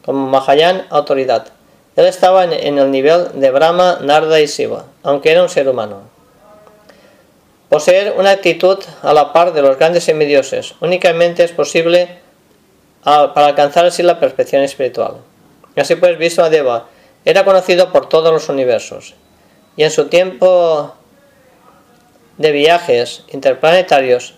Como 0.05 0.27
Mahayan, 0.27 0.87
autoridad. 0.91 1.47
Él 1.95 2.07
estaba 2.07 2.45
en, 2.45 2.79
el 2.79 2.91
nivel 2.91 3.29
de 3.35 3.51
Brahma, 3.53 3.99
Narda 4.01 4.41
y 4.41 4.47
Shiva, 4.47 4.87
aunque 5.05 5.31
era 5.31 5.43
un 5.43 5.49
ser 5.49 5.69
humano. 5.69 6.03
Poseer 7.69 8.15
una 8.17 8.33
actitud 8.33 8.79
a 9.03 9.15
la 9.15 9.33
par 9.33 9.53
de 9.53 9.63
los 9.63 9.77
grandes 9.79 10.03
semidioses 10.03 10.75
únicamente 10.81 11.45
es 11.45 11.53
posible 11.53 12.19
para 13.05 13.47
alcanzar 13.47 13.87
así 13.87 14.03
la 14.03 14.19
perfección 14.19 14.63
espiritual. 14.63 15.19
Así 15.77 15.95
pues, 15.95 16.19
Deva 16.51 16.87
era 17.25 17.45
conocido 17.45 17.93
por 17.93 18.09
todos 18.09 18.33
los 18.33 18.49
universos, 18.49 19.15
y 19.77 19.85
en 19.85 19.91
su 19.91 20.09
tiempo 20.09 20.95
de 22.41 22.53
viajes 22.53 23.23
interplanetarios, 23.29 24.35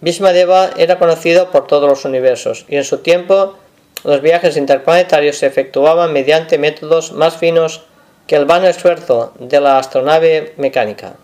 Deva 0.00 0.70
era 0.78 0.98
conocido 0.98 1.50
por 1.50 1.66
todos 1.66 1.86
los 1.86 2.06
universos, 2.06 2.64
y 2.70 2.76
en 2.76 2.84
su 2.84 2.98
tiempo 2.98 3.58
los 4.02 4.22
viajes 4.22 4.56
interplanetarios 4.56 5.36
se 5.36 5.46
efectuaban 5.46 6.10
mediante 6.14 6.56
métodos 6.56 7.12
más 7.12 7.36
finos 7.36 7.82
que 8.26 8.36
el 8.36 8.46
vano 8.46 8.66
esfuerzo 8.66 9.34
de 9.40 9.60
la 9.60 9.76
astronave 9.76 10.54
mecánica. 10.56 11.16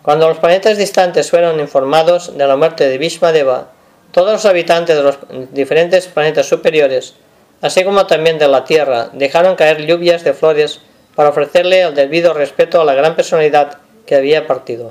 Cuando 0.00 0.28
los 0.28 0.38
planetas 0.38 0.78
distantes 0.78 1.28
fueron 1.28 1.60
informados 1.60 2.38
de 2.38 2.46
la 2.46 2.56
muerte 2.56 2.88
de 2.88 2.98
Deva, 3.32 3.68
todos 4.12 4.32
los 4.32 4.46
habitantes 4.46 4.96
de 4.96 5.02
los 5.02 5.18
diferentes 5.52 6.06
planetas 6.06 6.46
superiores, 6.46 7.16
así 7.60 7.84
como 7.84 8.06
también 8.06 8.38
de 8.38 8.48
la 8.48 8.64
Tierra, 8.64 9.10
dejaron 9.12 9.56
caer 9.56 9.84
lluvias 9.84 10.24
de 10.24 10.32
flores 10.32 10.80
para 11.14 11.28
ofrecerle 11.28 11.82
el 11.82 11.94
debido 11.94 12.32
respeto 12.32 12.80
a 12.80 12.84
la 12.86 12.94
gran 12.94 13.14
personalidad 13.14 13.76
que 14.10 14.16
había 14.16 14.48
partido. 14.48 14.90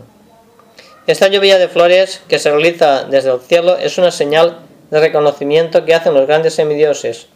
Esta 1.05 1.27
lluvia 1.27 1.57
de 1.57 1.67
flores 1.67 2.21
que 2.29 2.39
se 2.39 2.51
realiza 2.51 3.03
desde 3.03 3.29
el 3.29 3.41
cielo 3.41 3.75
es 3.75 3.97
una 3.97 4.11
señal 4.11 4.59
de 4.91 5.01
reconocimiento 5.01 5.83
que 5.83 5.93
hacen 5.93 6.13
los 6.13 6.25
grandes 6.25 6.53
semidioses 6.53 7.27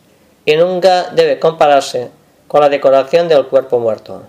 y 0.46 0.56
nunca 0.56 1.10
debe 1.13 1.39
compararse 1.39 2.08
con 2.48 2.62
la 2.62 2.69
decoración 2.69 3.28
del 3.28 3.48
cuerpo 3.48 3.80
muerto. 3.80 4.24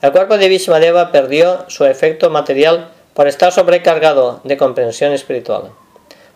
El 0.00 0.12
cuerpo 0.12 0.38
de 0.38 0.46
Vishmadeva 0.46 1.10
perdió 1.10 1.64
su 1.66 1.84
efecto 1.84 2.30
material 2.30 2.90
por 3.12 3.26
estar 3.26 3.50
sobrecargado 3.50 4.40
de 4.44 4.56
comprensión 4.56 5.12
espiritual. 5.14 5.72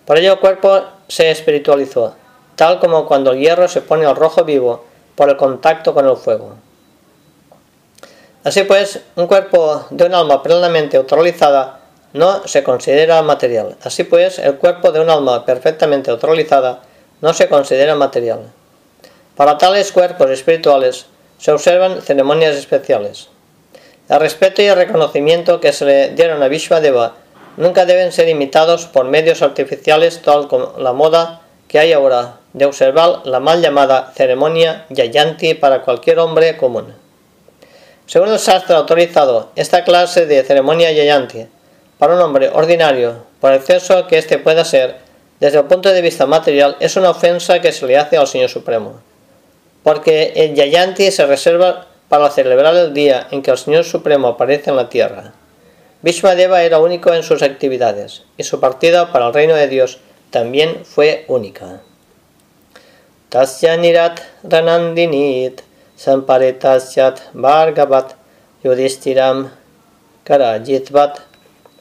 Por 0.06 0.18
ello 0.18 0.32
el 0.32 0.40
cuerpo 0.40 0.82
se 1.06 1.30
espiritualizó, 1.30 2.16
tal 2.56 2.80
como 2.80 3.06
cuando 3.06 3.30
el 3.30 3.38
hierro 3.38 3.68
se 3.68 3.80
pone 3.80 4.06
al 4.06 4.16
rojo 4.16 4.42
vivo 4.42 4.84
por 5.14 5.28
el 5.28 5.36
contacto 5.36 5.94
con 5.94 6.08
el 6.08 6.16
fuego. 6.16 6.56
Así 8.42 8.62
pues, 8.62 9.00
un 9.16 9.26
cuerpo 9.26 9.84
de 9.90 10.06
un 10.06 10.14
alma 10.14 10.42
plenamente 10.42 10.96
autoralizada 10.96 11.80
no 12.14 12.46
se 12.48 12.62
considera 12.62 13.20
material. 13.20 13.76
Así 13.82 14.04
pues, 14.04 14.38
el 14.38 14.56
cuerpo 14.56 14.92
de 14.92 15.00
un 15.00 15.10
alma 15.10 15.44
perfectamente 15.44 16.10
autoralizada 16.10 16.80
no 17.20 17.34
se 17.34 17.48
considera 17.48 17.94
material. 17.96 18.50
Para 19.36 19.58
tales 19.58 19.92
cuerpos 19.92 20.30
espirituales 20.30 21.04
se 21.38 21.52
observan 21.52 22.00
ceremonias 22.00 22.56
especiales. 22.56 23.28
El 24.08 24.20
respeto 24.20 24.62
y 24.62 24.66
el 24.66 24.76
reconocimiento 24.76 25.60
que 25.60 25.74
se 25.74 25.84
le 25.84 26.08
dieron 26.10 26.42
a 26.42 26.48
Vishwadeva 26.48 27.16
nunca 27.58 27.84
deben 27.84 28.10
ser 28.10 28.28
imitados 28.30 28.86
por 28.86 29.04
medios 29.04 29.42
artificiales 29.42 30.22
tal 30.22 30.48
como 30.48 30.78
la 30.78 30.94
moda 30.94 31.42
que 31.68 31.78
hay 31.78 31.92
ahora 31.92 32.38
de 32.54 32.64
observar 32.64 33.20
la 33.26 33.38
mal 33.38 33.60
llamada 33.60 34.12
ceremonia 34.14 34.86
Yayanti 34.88 35.54
para 35.54 35.82
cualquier 35.82 36.18
hombre 36.18 36.56
común. 36.56 36.94
Según 38.10 38.32
el 38.32 38.40
sastra 38.40 38.76
autorizado, 38.76 39.52
esta 39.54 39.84
clase 39.84 40.26
de 40.26 40.42
ceremonia 40.42 40.90
Yayanti 40.90 41.46
para 41.96 42.16
un 42.16 42.20
hombre 42.20 42.50
ordinario, 42.52 43.22
por 43.40 43.52
exceso 43.52 44.08
que 44.08 44.18
éste 44.18 44.38
pueda 44.38 44.64
ser, 44.64 44.96
desde 45.38 45.58
el 45.58 45.66
punto 45.66 45.90
de 45.90 46.02
vista 46.02 46.26
material, 46.26 46.76
es 46.80 46.96
una 46.96 47.10
ofensa 47.10 47.60
que 47.60 47.70
se 47.70 47.86
le 47.86 47.96
hace 47.96 48.16
al 48.16 48.26
Señor 48.26 48.48
Supremo. 48.50 49.00
Porque 49.84 50.32
el 50.34 50.56
Yayanti 50.56 51.12
se 51.12 51.24
reserva 51.24 51.86
para 52.08 52.30
celebrar 52.30 52.74
el 52.74 52.92
día 52.92 53.28
en 53.30 53.42
que 53.42 53.52
el 53.52 53.58
Señor 53.58 53.84
Supremo 53.84 54.26
aparece 54.26 54.70
en 54.70 54.76
la 54.76 54.88
tierra. 54.88 55.32
Vishmadeva 56.02 56.64
era 56.64 56.80
único 56.80 57.14
en 57.14 57.22
sus 57.22 57.42
actividades, 57.42 58.24
y 58.36 58.42
su 58.42 58.58
partida 58.58 59.12
para 59.12 59.28
el 59.28 59.34
reino 59.34 59.54
de 59.54 59.68
Dios 59.68 60.00
también 60.30 60.84
fue 60.84 61.26
única. 61.28 61.80
Tasya 63.28 63.76
nirat 63.76 64.18
ranandinit 64.42 65.62
samparetasya 66.00 67.14
bhargavat 67.34 68.14
yudhistiram 68.64 69.50
karajitvat 70.24 71.20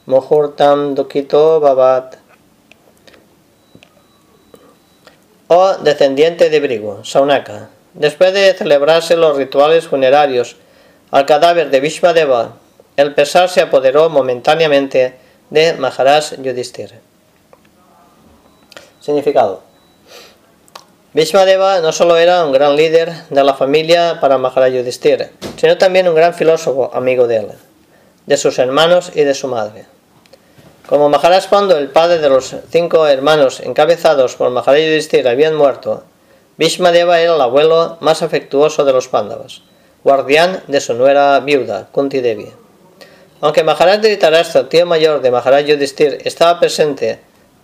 Muhurtam 0.06 0.94
Dukito 0.94 1.60
Babat. 1.60 2.18
Oh 5.48 5.74
descendiente 5.82 6.50
de 6.50 6.60
Brigo, 6.60 7.02
Saunaka, 7.02 7.70
después 7.94 8.34
de 8.34 8.52
celebrarse 8.54 9.16
los 9.16 9.36
rituales 9.36 9.86
funerarios 9.88 10.56
al 11.10 11.26
cadáver 11.26 11.70
de 11.70 11.80
Vishwadeva, 11.80 12.56
el 12.96 13.14
pesar 13.14 13.48
se 13.48 13.62
apoderó 13.62 14.10
momentáneamente 14.10 15.14
de 15.48 15.72
Maharaj 15.74 16.34
Yudhishthir. 16.42 17.00
Significado. 19.00 19.69
Vishwadeva 21.12 21.80
no 21.80 21.90
solo 21.90 22.16
era 22.16 22.44
un 22.44 22.52
gran 22.52 22.76
líder 22.76 23.12
de 23.30 23.42
la 23.42 23.54
familia 23.54 24.18
para 24.20 24.38
Maharaj 24.38 24.74
Yudhishthir, 24.74 25.30
sino 25.56 25.76
también 25.76 26.06
un 26.06 26.14
gran 26.14 26.34
filósofo 26.34 26.88
amigo 26.94 27.26
de 27.26 27.38
él, 27.38 27.48
de 28.26 28.36
sus 28.36 28.60
hermanos 28.60 29.10
y 29.16 29.24
de 29.24 29.34
su 29.34 29.48
madre. 29.48 29.86
Como 30.88 31.08
Maharaj 31.08 31.48
Pando, 31.48 31.76
el 31.76 31.88
padre 31.88 32.18
de 32.18 32.28
los 32.28 32.54
cinco 32.70 33.08
hermanos 33.08 33.58
encabezados 33.58 34.36
por 34.36 34.50
Maharaj 34.50 34.82
Yudhishthira, 34.82 35.32
habían 35.32 35.56
muerto, 35.56 36.04
Bhishmadeva 36.58 37.18
era 37.18 37.34
el 37.34 37.40
abuelo 37.40 37.96
más 37.98 38.22
afectuoso 38.22 38.84
de 38.84 38.92
los 38.92 39.08
Pándavas, 39.08 39.62
guardián 40.04 40.62
de 40.68 40.80
su 40.80 40.94
nuera 40.94 41.40
viuda, 41.40 41.88
Kunti 41.90 42.20
Devi. 42.20 42.52
Aunque 43.40 43.64
Maharaj 43.64 44.00
Dhritarashtra, 44.00 44.68
tío 44.68 44.86
mayor 44.86 45.22
de 45.22 45.32
Maharaj 45.32 45.64
Yudhishthir, 45.64 46.18
estaba 46.24 46.60
presente 46.60 47.18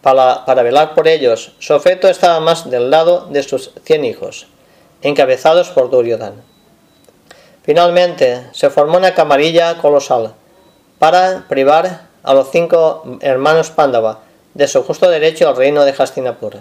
para, 0.06 0.62
velar 0.62 0.94
por 0.94 1.08
ellos, 1.08 1.50
su 1.58 1.74
afecto 1.74 2.06
estaba 2.06 2.38
más 2.38 2.70
del 2.70 2.90
lado 2.90 3.26
de 3.28 3.42
sus 3.42 3.72
cien 3.84 4.04
hijos, 4.04 4.46
encabezados 5.02 5.70
por 5.70 5.90
Duryodhan. 5.90 6.44
Finalmente, 7.64 8.46
se 8.52 8.70
formó 8.70 8.98
una 8.98 9.14
camarilla 9.14 9.78
colosal 9.78 10.34
para 11.00 11.46
privar 11.48 12.02
a 12.22 12.34
los 12.34 12.52
cinco 12.52 13.18
hermanos 13.20 13.70
Pándava 13.70 14.20
de 14.54 14.68
su 14.68 14.84
justo 14.84 15.10
derecho 15.10 15.48
al 15.48 15.56
reino 15.56 15.84
de 15.84 15.92
Hastinapura. 15.98 16.60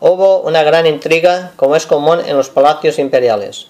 Hubo 0.00 0.40
una 0.40 0.62
gran 0.62 0.86
intriga, 0.86 1.52
como 1.56 1.76
es 1.76 1.84
común 1.84 2.20
en 2.24 2.38
los 2.38 2.48
palacios 2.48 2.98
imperiales, 2.98 3.66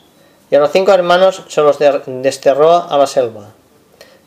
y 0.49 0.55
a 0.55 0.61
los 0.61 0.71
cinco 0.71 0.93
hermanos 0.93 1.43
se 1.49 1.61
los 1.61 1.79
desterró 2.07 2.89
a 2.89 2.97
la 2.97 3.09
selva. 3.09 3.49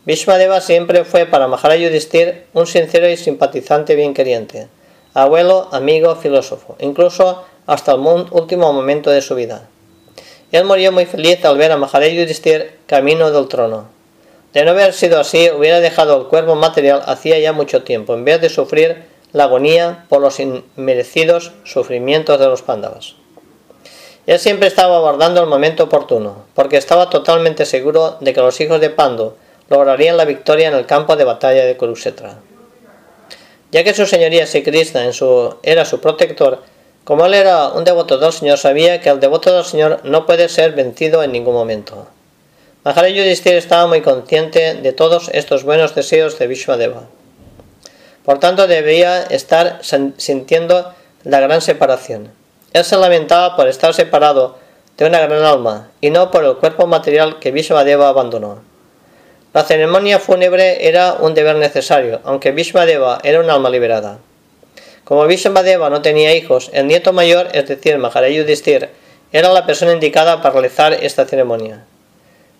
Vishmadeva 0.09 0.59
siempre 0.59 1.05
fue 1.05 1.27
para 1.27 1.47
Maharaj 1.47 1.77
Yudhishthir 1.81 2.45
un 2.53 2.65
sincero 2.65 3.07
y 3.07 3.15
simpatizante 3.15 3.93
bienqueriente, 3.95 4.67
abuelo, 5.13 5.67
amigo, 5.71 6.15
filósofo, 6.15 6.75
incluso 6.79 7.43
hasta 7.67 7.91
el 7.91 7.99
último 7.99 8.73
momento 8.73 9.11
de 9.11 9.21
su 9.21 9.35
vida. 9.35 9.69
Él 10.51 10.65
murió 10.65 10.91
muy 10.91 11.05
feliz 11.05 11.45
al 11.45 11.59
ver 11.59 11.71
a 11.71 11.77
Maharaj 11.77 12.09
Yudhishthir 12.09 12.79
camino 12.87 13.29
del 13.29 13.47
trono. 13.47 13.85
De 14.51 14.65
no 14.65 14.71
haber 14.71 14.93
sido 14.93 15.19
así, 15.19 15.51
hubiera 15.51 15.79
dejado 15.79 16.19
el 16.19 16.25
cuerpo 16.25 16.55
material 16.55 17.03
hacía 17.05 17.37
ya 17.37 17.53
mucho 17.53 17.83
tiempo, 17.83 18.15
en 18.15 18.25
vez 18.25 18.41
de 18.41 18.49
sufrir 18.49 19.03
la 19.31 19.43
agonía 19.43 20.05
por 20.09 20.21
los 20.21 20.39
inmerecidos 20.39 21.51
sufrimientos 21.65 22.39
de 22.39 22.47
los 22.47 22.63
pándavas. 22.63 23.13
Él 24.25 24.39
siempre 24.39 24.69
estaba 24.69 24.97
aguardando 24.97 25.39
el 25.39 25.47
momento 25.47 25.83
oportuno, 25.83 26.45
porque 26.55 26.77
estaba 26.77 27.11
totalmente 27.11 27.67
seguro 27.67 28.17
de 28.21 28.33
que 28.33 28.41
los 28.41 28.59
hijos 28.59 28.81
de 28.81 28.89
Pando 28.89 29.37
lograrían 29.69 30.17
la 30.17 30.25
victoria 30.25 30.67
en 30.67 30.75
el 30.75 30.85
campo 30.85 31.15
de 31.15 31.23
batalla 31.23 31.65
de 31.65 31.77
Kurukshetra. 31.77 32.39
Ya 33.71 33.83
que 33.83 33.93
su 33.93 34.05
señoría 34.05 34.47
Sri 34.47 34.63
Krishna 34.63 35.05
en 35.05 35.13
su, 35.13 35.55
era 35.63 35.85
su 35.85 36.01
protector, 36.01 36.63
como 37.03 37.25
él 37.25 37.33
era 37.33 37.69
un 37.69 37.83
devoto 37.83 38.17
del 38.17 38.33
Señor, 38.33 38.57
sabía 38.57 39.01
que 39.01 39.09
el 39.09 39.19
devoto 39.19 39.53
del 39.53 39.65
Señor 39.65 40.01
no 40.03 40.25
puede 40.25 40.49
ser 40.49 40.73
vencido 40.73 41.23
en 41.23 41.31
ningún 41.31 41.53
momento. 41.53 42.07
Maharaj 42.83 43.11
Yudhishthira 43.11 43.57
estaba 43.57 43.87
muy 43.87 44.01
consciente 44.01 44.75
de 44.75 44.93
todos 44.93 45.29
estos 45.33 45.63
buenos 45.63 45.95
deseos 45.95 46.39
de 46.39 46.47
Vishwadeva. 46.47 47.03
Por 48.23 48.39
tanto, 48.39 48.67
debía 48.67 49.23
estar 49.23 49.81
sintiendo 50.17 50.93
la 51.23 51.39
gran 51.39 51.61
separación. 51.61 52.31
Él 52.73 52.83
se 52.83 52.95
lamentaba 52.95 53.55
por 53.55 53.67
estar 53.67 53.93
separado 53.93 54.57
de 54.97 55.05
una 55.05 55.19
gran 55.19 55.43
alma 55.43 55.89
y 56.01 56.11
no 56.11 56.29
por 56.29 56.45
el 56.45 56.57
cuerpo 56.57 56.85
material 56.85 57.39
que 57.39 57.51
Vishwadeva 57.51 58.09
abandonó. 58.09 58.68
La 59.53 59.63
ceremonia 59.63 60.19
fúnebre 60.19 60.87
era 60.87 61.13
un 61.13 61.33
deber 61.33 61.55
necesario, 61.55 62.21
aunque 62.23 62.51
Vishwadeva 62.51 63.19
era 63.23 63.39
un 63.39 63.49
alma 63.49 63.69
liberada. 63.69 64.19
Como 65.03 65.25
Vishwadeva 65.25 65.89
no 65.89 66.03
tenía 66.03 66.35
hijos, 66.35 66.69
el 66.71 66.85
nieto 66.85 67.13
mayor, 67.13 67.47
es 67.53 67.67
decir, 67.67 67.97
Maharaj 67.97 68.31
Yudhishthira, 68.31 68.89
era 69.31 69.51
la 69.51 69.65
persona 69.65 69.93
indicada 69.93 70.41
para 70.41 70.53
realizar 70.53 70.93
esta 70.93 71.25
ceremonia. 71.25 71.83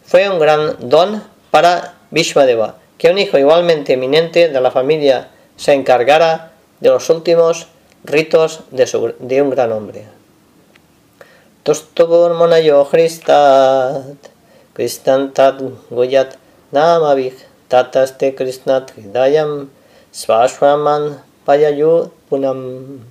Fue 0.04 0.28
un 0.30 0.40
gran 0.40 0.78
don 0.80 1.24
para 1.52 1.94
Vishwadeva 2.10 2.76
que 2.98 3.10
un 3.10 3.18
hijo 3.18 3.38
igualmente 3.38 3.94
eminente 3.94 4.50
de 4.50 4.62
la 4.62 4.72
familia 4.72 5.30
se 5.56 5.74
encargara 5.74 6.52
de 6.80 6.90
los 6.90 7.10
últimos 7.10 7.68
ritos 8.04 8.62
de, 8.72 9.42
un 9.42 9.50
gran 9.50 9.72
hombre. 9.72 10.06
Tostubur 11.64 12.34
monayo 12.34 12.86
Christat, 12.90 14.18
Kristantat 14.74 15.62
Guyat 15.90 16.36
Namavik, 16.72 17.36
Tataste 17.70 18.36
Krishnat 18.36 18.92
Hidayam, 18.98 19.70
Svashwaman 20.12 21.22
Payayu 21.46 22.12
Punam. 22.30 23.06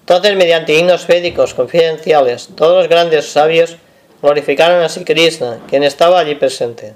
Entonces, 0.00 0.36
mediante 0.36 0.74
himnos 0.74 1.06
védicos 1.06 1.54
confidenciales, 1.54 2.48
todos 2.56 2.76
los 2.76 2.88
grandes 2.88 3.30
sabios 3.30 3.76
glorificaron 4.20 4.82
a 4.82 4.88
Sri 4.88 5.04
Krishna, 5.04 5.60
quien 5.68 5.84
estaba 5.84 6.18
allí 6.18 6.34
presente. 6.34 6.94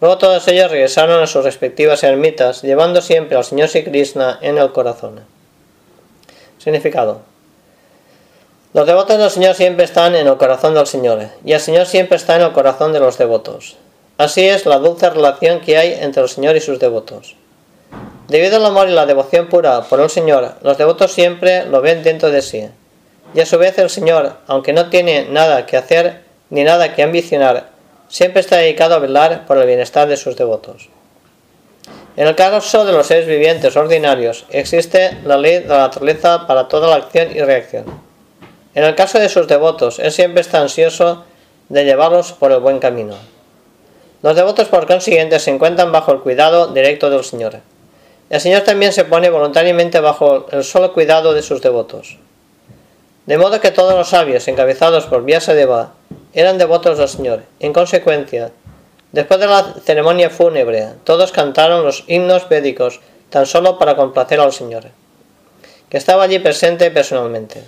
Luego 0.00 0.18
todos 0.18 0.46
ellos 0.48 0.70
regresaron 0.70 1.22
a 1.22 1.26
sus 1.26 1.44
respectivas 1.44 2.02
ermitas, 2.02 2.62
llevando 2.62 3.00
siempre 3.02 3.36
al 3.36 3.44
Señor 3.44 3.68
Sri 3.68 3.84
Krishna 3.84 4.38
en 4.40 4.58
el 4.58 4.72
corazón. 4.72 5.20
Significado. 6.58 7.22
Los 8.72 8.86
devotos 8.86 9.18
del 9.18 9.30
Señor 9.30 9.54
siempre 9.54 9.84
están 9.84 10.14
en 10.14 10.26
el 10.26 10.36
corazón 10.36 10.74
del 10.74 10.86
Señor, 10.86 11.28
y 11.44 11.52
el 11.52 11.60
Señor 11.60 11.86
siempre 11.86 12.16
está 12.16 12.36
en 12.36 12.42
el 12.42 12.52
corazón 12.52 12.92
de 12.92 13.00
los 13.00 13.18
devotos. 13.18 13.76
Así 14.22 14.46
es 14.46 14.66
la 14.66 14.78
dulce 14.78 15.10
relación 15.10 15.58
que 15.58 15.76
hay 15.76 15.94
entre 16.00 16.22
el 16.22 16.28
Señor 16.28 16.54
y 16.54 16.60
sus 16.60 16.78
devotos. 16.78 17.34
Debido 18.28 18.58
al 18.58 18.66
amor 18.66 18.88
y 18.88 18.92
la 18.92 19.04
devoción 19.04 19.48
pura 19.48 19.82
por 19.82 19.98
el 19.98 20.08
Señor, 20.10 20.52
los 20.62 20.78
devotos 20.78 21.10
siempre 21.10 21.66
lo 21.66 21.80
ven 21.80 22.04
dentro 22.04 22.30
de 22.30 22.40
sí. 22.40 22.68
Y 23.34 23.40
a 23.40 23.46
su 23.46 23.58
vez 23.58 23.76
el 23.78 23.90
Señor, 23.90 24.34
aunque 24.46 24.72
no 24.72 24.90
tiene 24.90 25.24
nada 25.24 25.66
que 25.66 25.76
hacer 25.76 26.20
ni 26.50 26.62
nada 26.62 26.94
que 26.94 27.02
ambicionar, 27.02 27.70
siempre 28.08 28.38
está 28.38 28.58
dedicado 28.58 28.94
a 28.94 29.00
velar 29.00 29.44
por 29.44 29.58
el 29.58 29.66
bienestar 29.66 30.06
de 30.06 30.16
sus 30.16 30.36
devotos. 30.36 30.88
En 32.16 32.28
el 32.28 32.36
caso 32.36 32.84
de 32.84 32.92
los 32.92 33.08
seres 33.08 33.26
vivientes 33.26 33.76
ordinarios, 33.76 34.44
existe 34.50 35.18
la 35.24 35.36
ley 35.36 35.58
de 35.58 35.66
la 35.66 35.78
naturaleza 35.78 36.46
para 36.46 36.68
toda 36.68 36.86
la 36.86 36.94
acción 36.94 37.36
y 37.36 37.40
reacción. 37.40 37.86
En 38.76 38.84
el 38.84 38.94
caso 38.94 39.18
de 39.18 39.28
sus 39.28 39.48
devotos, 39.48 39.98
Él 39.98 40.12
siempre 40.12 40.42
está 40.42 40.60
ansioso 40.60 41.24
de 41.68 41.84
llevarlos 41.84 42.30
por 42.30 42.52
el 42.52 42.60
buen 42.60 42.78
camino. 42.78 43.16
Los 44.22 44.36
devotos, 44.36 44.68
por 44.68 44.86
consiguiente, 44.86 45.40
se 45.40 45.50
encuentran 45.50 45.90
bajo 45.90 46.12
el 46.12 46.20
cuidado 46.20 46.68
directo 46.68 47.10
del 47.10 47.24
Señor. 47.24 47.60
El 48.30 48.40
Señor 48.40 48.62
también 48.62 48.92
se 48.92 49.04
pone 49.04 49.28
voluntariamente 49.30 49.98
bajo 49.98 50.46
el 50.52 50.62
solo 50.62 50.92
cuidado 50.92 51.34
de 51.34 51.42
sus 51.42 51.60
devotos. 51.60 52.18
De 53.26 53.36
modo 53.36 53.60
que 53.60 53.72
todos 53.72 53.94
los 53.94 54.08
sabios, 54.08 54.46
encabezados 54.46 55.06
por 55.06 55.24
Vyasadeva, 55.24 55.92
eran 56.34 56.56
devotos 56.56 56.98
del 56.98 57.08
Señor. 57.08 57.42
En 57.60 57.72
consecuencia, 57.72 58.52
después 59.10 59.40
de 59.40 59.46
la 59.46 59.74
ceremonia 59.84 60.30
fúnebre, 60.30 60.90
todos 61.04 61.32
cantaron 61.32 61.84
los 61.84 62.04
himnos 62.06 62.48
védicos 62.48 63.00
tan 63.28 63.46
solo 63.46 63.78
para 63.78 63.96
complacer 63.96 64.38
al 64.38 64.52
Señor, 64.52 64.84
que 65.88 65.96
estaba 65.96 66.22
allí 66.22 66.38
presente 66.38 66.90
personalmente. 66.90 67.62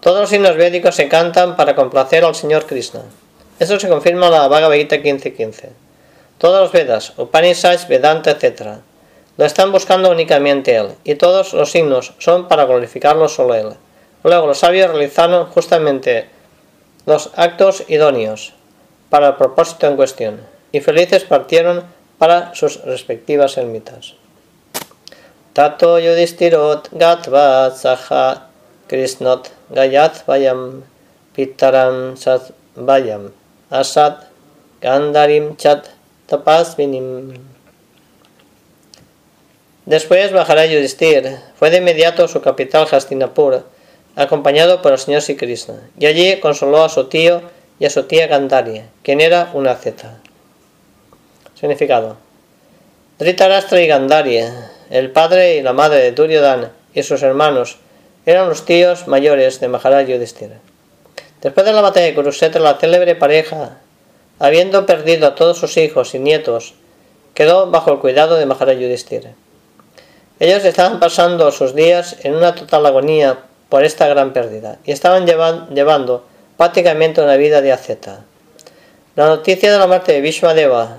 Todos 0.00 0.20
los 0.20 0.32
himnos 0.32 0.56
védicos 0.56 0.94
se 0.94 1.08
cantan 1.08 1.56
para 1.56 1.74
complacer 1.74 2.24
al 2.24 2.34
Señor 2.34 2.66
Krishna. 2.66 3.02
Eso 3.58 3.80
se 3.80 3.88
confirma 3.88 4.26
en 4.26 4.32
la 4.32 4.48
Bhagavad 4.48 4.76
Gita 4.76 4.96
15.15. 4.96 5.70
Todos 6.36 6.60
los 6.60 6.72
Vedas, 6.72 7.14
Upanishads, 7.16 7.88
Vedanta, 7.88 8.32
etc. 8.32 8.80
lo 9.38 9.46
están 9.46 9.72
buscando 9.72 10.10
únicamente 10.10 10.76
Él, 10.76 10.88
y 11.04 11.14
todos 11.14 11.54
los 11.54 11.74
himnos 11.74 12.12
son 12.18 12.48
para 12.48 12.66
glorificarlo 12.66 13.30
solo 13.30 13.54
Él. 13.54 13.68
Luego 14.22 14.46
los 14.46 14.58
sabios 14.58 14.90
realizaron 14.90 15.46
justamente 15.46 16.28
los 17.06 17.30
actos 17.34 17.84
idóneos 17.88 18.52
para 19.08 19.28
el 19.28 19.34
propósito 19.36 19.86
en 19.86 19.96
cuestión, 19.96 20.40
y 20.72 20.80
felices 20.80 21.24
partieron 21.24 21.84
para 22.18 22.54
sus 22.54 22.82
respectivas 22.84 23.56
ermitas. 23.56 24.16
Tato 25.54 25.98
yudhistirot 25.98 26.90
gatvat 26.92 27.74
saha 27.74 28.48
krishnot 28.86 29.48
gayat 29.70 30.26
vayam 30.26 30.84
pitaram 31.34 32.18
sat 32.18 32.52
vayam 32.76 33.32
asat 33.70 34.24
gandarim 34.80 35.56
chat 35.56 35.88
tapasvinim. 36.26 37.34
Después 39.86 40.32
bajará 40.32 40.66
Yudhisthir. 40.66 41.38
Fue 41.56 41.70
de 41.70 41.78
inmediato 41.78 42.26
su 42.26 42.40
capital 42.40 42.88
Hastinapur 42.90 43.64
acompañado 44.16 44.82
por 44.82 44.92
el 44.92 44.98
señor 44.98 45.22
Sri 45.22 45.36
y 45.98 46.06
allí 46.06 46.40
consoló 46.40 46.82
a 46.82 46.88
su 46.88 47.04
tío 47.04 47.42
y 47.78 47.84
a 47.84 47.90
su 47.90 48.04
tía 48.04 48.26
Gandhari, 48.26 48.82
quien 49.02 49.20
era 49.20 49.50
una 49.52 49.74
zeta. 49.74 50.18
Significado. 51.54 52.16
Dhritarashtra 53.18 53.80
y 53.80 53.86
Gandhari, 53.86 54.40
el 54.90 55.10
padre 55.10 55.56
y 55.56 55.62
la 55.62 55.72
madre 55.72 56.00
de 56.00 56.12
Duryodhana 56.12 56.72
y 56.94 57.02
sus 57.02 57.22
hermanos, 57.22 57.78
eran 58.24 58.48
los 58.48 58.64
tíos 58.64 59.06
mayores 59.06 59.60
de 59.60 59.68
Maharaj 59.68 60.06
Yudhishthira. 60.06 60.58
Después 61.42 61.66
de 61.66 61.72
la 61.72 61.82
batalla 61.82 62.06
de 62.06 62.14
Kurukshetra, 62.14 62.60
la 62.60 62.78
célebre 62.78 63.14
pareja, 63.14 63.78
habiendo 64.38 64.86
perdido 64.86 65.26
a 65.26 65.34
todos 65.34 65.58
sus 65.58 65.76
hijos 65.76 66.14
y 66.14 66.18
nietos, 66.18 66.74
quedó 67.34 67.70
bajo 67.70 67.92
el 67.92 67.98
cuidado 67.98 68.36
de 68.36 68.46
Maharaj 68.46 68.78
Yudhishthira. 68.78 69.32
Ellos 70.40 70.64
estaban 70.64 71.00
pasando 71.00 71.50
sus 71.52 71.74
días 71.74 72.16
en 72.22 72.34
una 72.34 72.54
total 72.54 72.84
agonía 72.86 73.38
por 73.68 73.84
esta 73.84 74.06
gran 74.08 74.32
pérdida 74.32 74.78
y 74.84 74.92
estaban 74.92 75.26
llevando 75.26 76.24
prácticamente 76.56 77.20
una 77.20 77.36
vida 77.36 77.60
de 77.62 77.72
aceta. 77.72 78.24
La 79.14 79.26
noticia 79.28 79.72
de 79.72 79.78
la 79.78 79.86
muerte 79.86 80.12
de 80.12 80.20
Vishwadeva, 80.20 80.98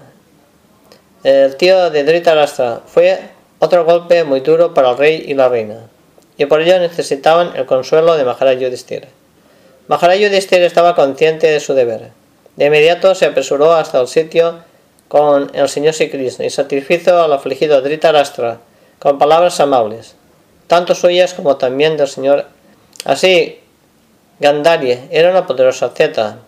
el 1.23 1.55
tío 1.55 1.89
de 1.89 2.03
Dhritarashtra, 2.03 2.81
fue 2.85 3.19
otro 3.59 3.85
golpe 3.85 4.23
muy 4.23 4.39
duro 4.39 4.73
para 4.73 4.91
el 4.91 4.97
rey 4.97 5.25
y 5.27 5.33
la 5.33 5.49
reina, 5.49 5.87
y 6.37 6.45
por 6.45 6.61
ello 6.61 6.79
necesitaban 6.79 7.55
el 7.55 7.65
consuelo 7.65 8.15
de 8.15 8.25
Maharaj 8.25 8.57
Yudhishthira. 8.57 9.07
Maharaj 9.87 10.19
Yudhishthira 10.19 10.65
estaba 10.65 10.95
consciente 10.95 11.47
de 11.47 11.59
su 11.59 11.73
deber. 11.73 12.11
De 12.55 12.65
inmediato 12.65 13.15
se 13.15 13.25
apresuró 13.25 13.73
hasta 13.73 13.99
el 13.99 14.07
sitio 14.07 14.59
con 15.07 15.51
el 15.53 15.69
señor 15.69 15.93
Sri 15.93 16.11
y 16.39 16.49
satisfizo 16.49 17.21
al 17.21 17.33
afligido 17.33 17.81
Dhritarashtra 17.81 18.59
con 18.99 19.17
palabras 19.17 19.59
amables, 19.59 20.15
tanto 20.67 20.95
suyas 20.95 21.33
como 21.33 21.57
también 21.57 21.95
del 21.97 22.07
señor 22.07 22.47
Así, 23.05 23.59
Gandhari 24.39 25.07
era 25.11 25.31
una 25.31 25.47
poderosa 25.47 25.89
zeta. 25.95 26.39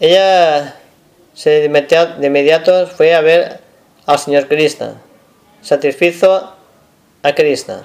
Ella 0.00 0.76
se 1.34 1.68
de 1.68 2.26
inmediato 2.26 2.86
fue 2.86 3.14
a 3.14 3.20
ver 3.20 3.60
al 4.06 4.18
señor 4.18 4.48
Krishna. 4.48 5.02
Satisfizo 5.60 6.54
a 7.22 7.34
Krishna 7.34 7.82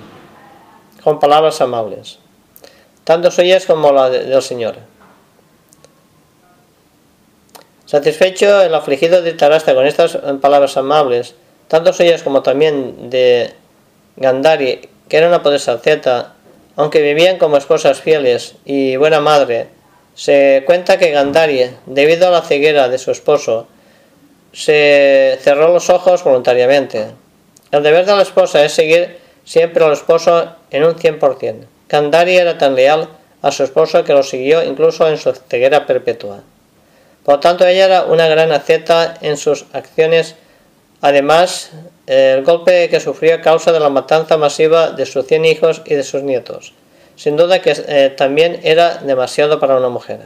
con 1.03 1.19
palabras 1.19 1.59
amables, 1.59 2.19
tanto 3.07 3.31
suyas 3.31 3.65
como 3.65 3.93
la 3.93 4.09
del 4.09 4.41
Señor. 4.41 4.75
Satisfecho 7.85 8.61
el 8.61 8.75
afligido 8.75 9.21
de 9.21 9.31
Tarasta 9.31 9.73
con 9.73 9.87
estas 9.87 10.17
palabras 10.41 10.75
amables, 10.75 11.33
tanto 11.69 11.93
suyas 11.93 12.21
como 12.21 12.43
también 12.43 13.09
de 13.09 13.53
Gandhari, 14.17 14.89
que 15.07 15.15
era 15.15 15.29
una 15.29 15.41
poderosa 15.41 15.77
zeta, 15.77 16.33
aunque 16.75 17.01
vivían 17.01 17.37
como 17.37 17.55
esposas 17.55 18.01
fieles 18.01 18.55
y 18.65 18.97
buena 18.97 19.21
madre, 19.21 19.69
se 20.13 20.63
cuenta 20.65 20.97
que 20.97 21.11
Gandhari, 21.11 21.77
debido 21.85 22.27
a 22.27 22.31
la 22.31 22.41
ceguera 22.41 22.89
de 22.89 22.97
su 22.97 23.11
esposo, 23.11 23.69
se 24.51 25.39
cerró 25.41 25.71
los 25.71 25.89
ojos 25.89 26.25
voluntariamente. 26.25 27.11
El 27.71 27.83
deber 27.83 28.05
de 28.05 28.17
la 28.17 28.23
esposa 28.23 28.65
es 28.65 28.73
seguir 28.73 29.17
siempre 29.45 29.85
al 29.85 29.93
esposo 29.93 30.57
en 30.71 30.83
un 30.83 30.95
100%. 30.95 31.67
Gandhari 31.89 32.37
era 32.37 32.57
tan 32.57 32.75
leal 32.75 33.09
a 33.41 33.51
su 33.51 33.63
esposo 33.63 34.03
que 34.03 34.13
lo 34.13 34.23
siguió 34.23 34.63
incluso 34.63 35.07
en 35.07 35.17
su 35.17 35.31
ceguera 35.31 35.85
perpetua. 35.85 36.41
Por 37.23 37.39
tanto, 37.39 37.65
ella 37.65 37.85
era 37.85 38.03
una 38.05 38.27
gran 38.27 38.51
aceta 38.51 39.15
en 39.21 39.35
sus 39.37 39.65
acciones. 39.73 40.35
Además, 41.01 41.71
el 42.05 42.43
golpe 42.43 42.87
que 42.89 42.99
sufrió 42.99 43.35
a 43.35 43.41
causa 43.41 43.71
de 43.73 43.81
la 43.81 43.89
matanza 43.89 44.37
masiva 44.37 44.91
de 44.91 45.05
sus 45.05 45.27
100 45.27 45.45
hijos 45.45 45.81
y 45.85 45.95
de 45.95 46.03
sus 46.03 46.23
nietos. 46.23 46.73
Sin 47.17 47.35
duda 47.35 47.61
que 47.61 47.73
eh, 47.75 48.13
también 48.15 48.61
era 48.63 48.99
demasiado 48.99 49.59
para 49.59 49.75
una 49.75 49.89
mujer. 49.89 50.21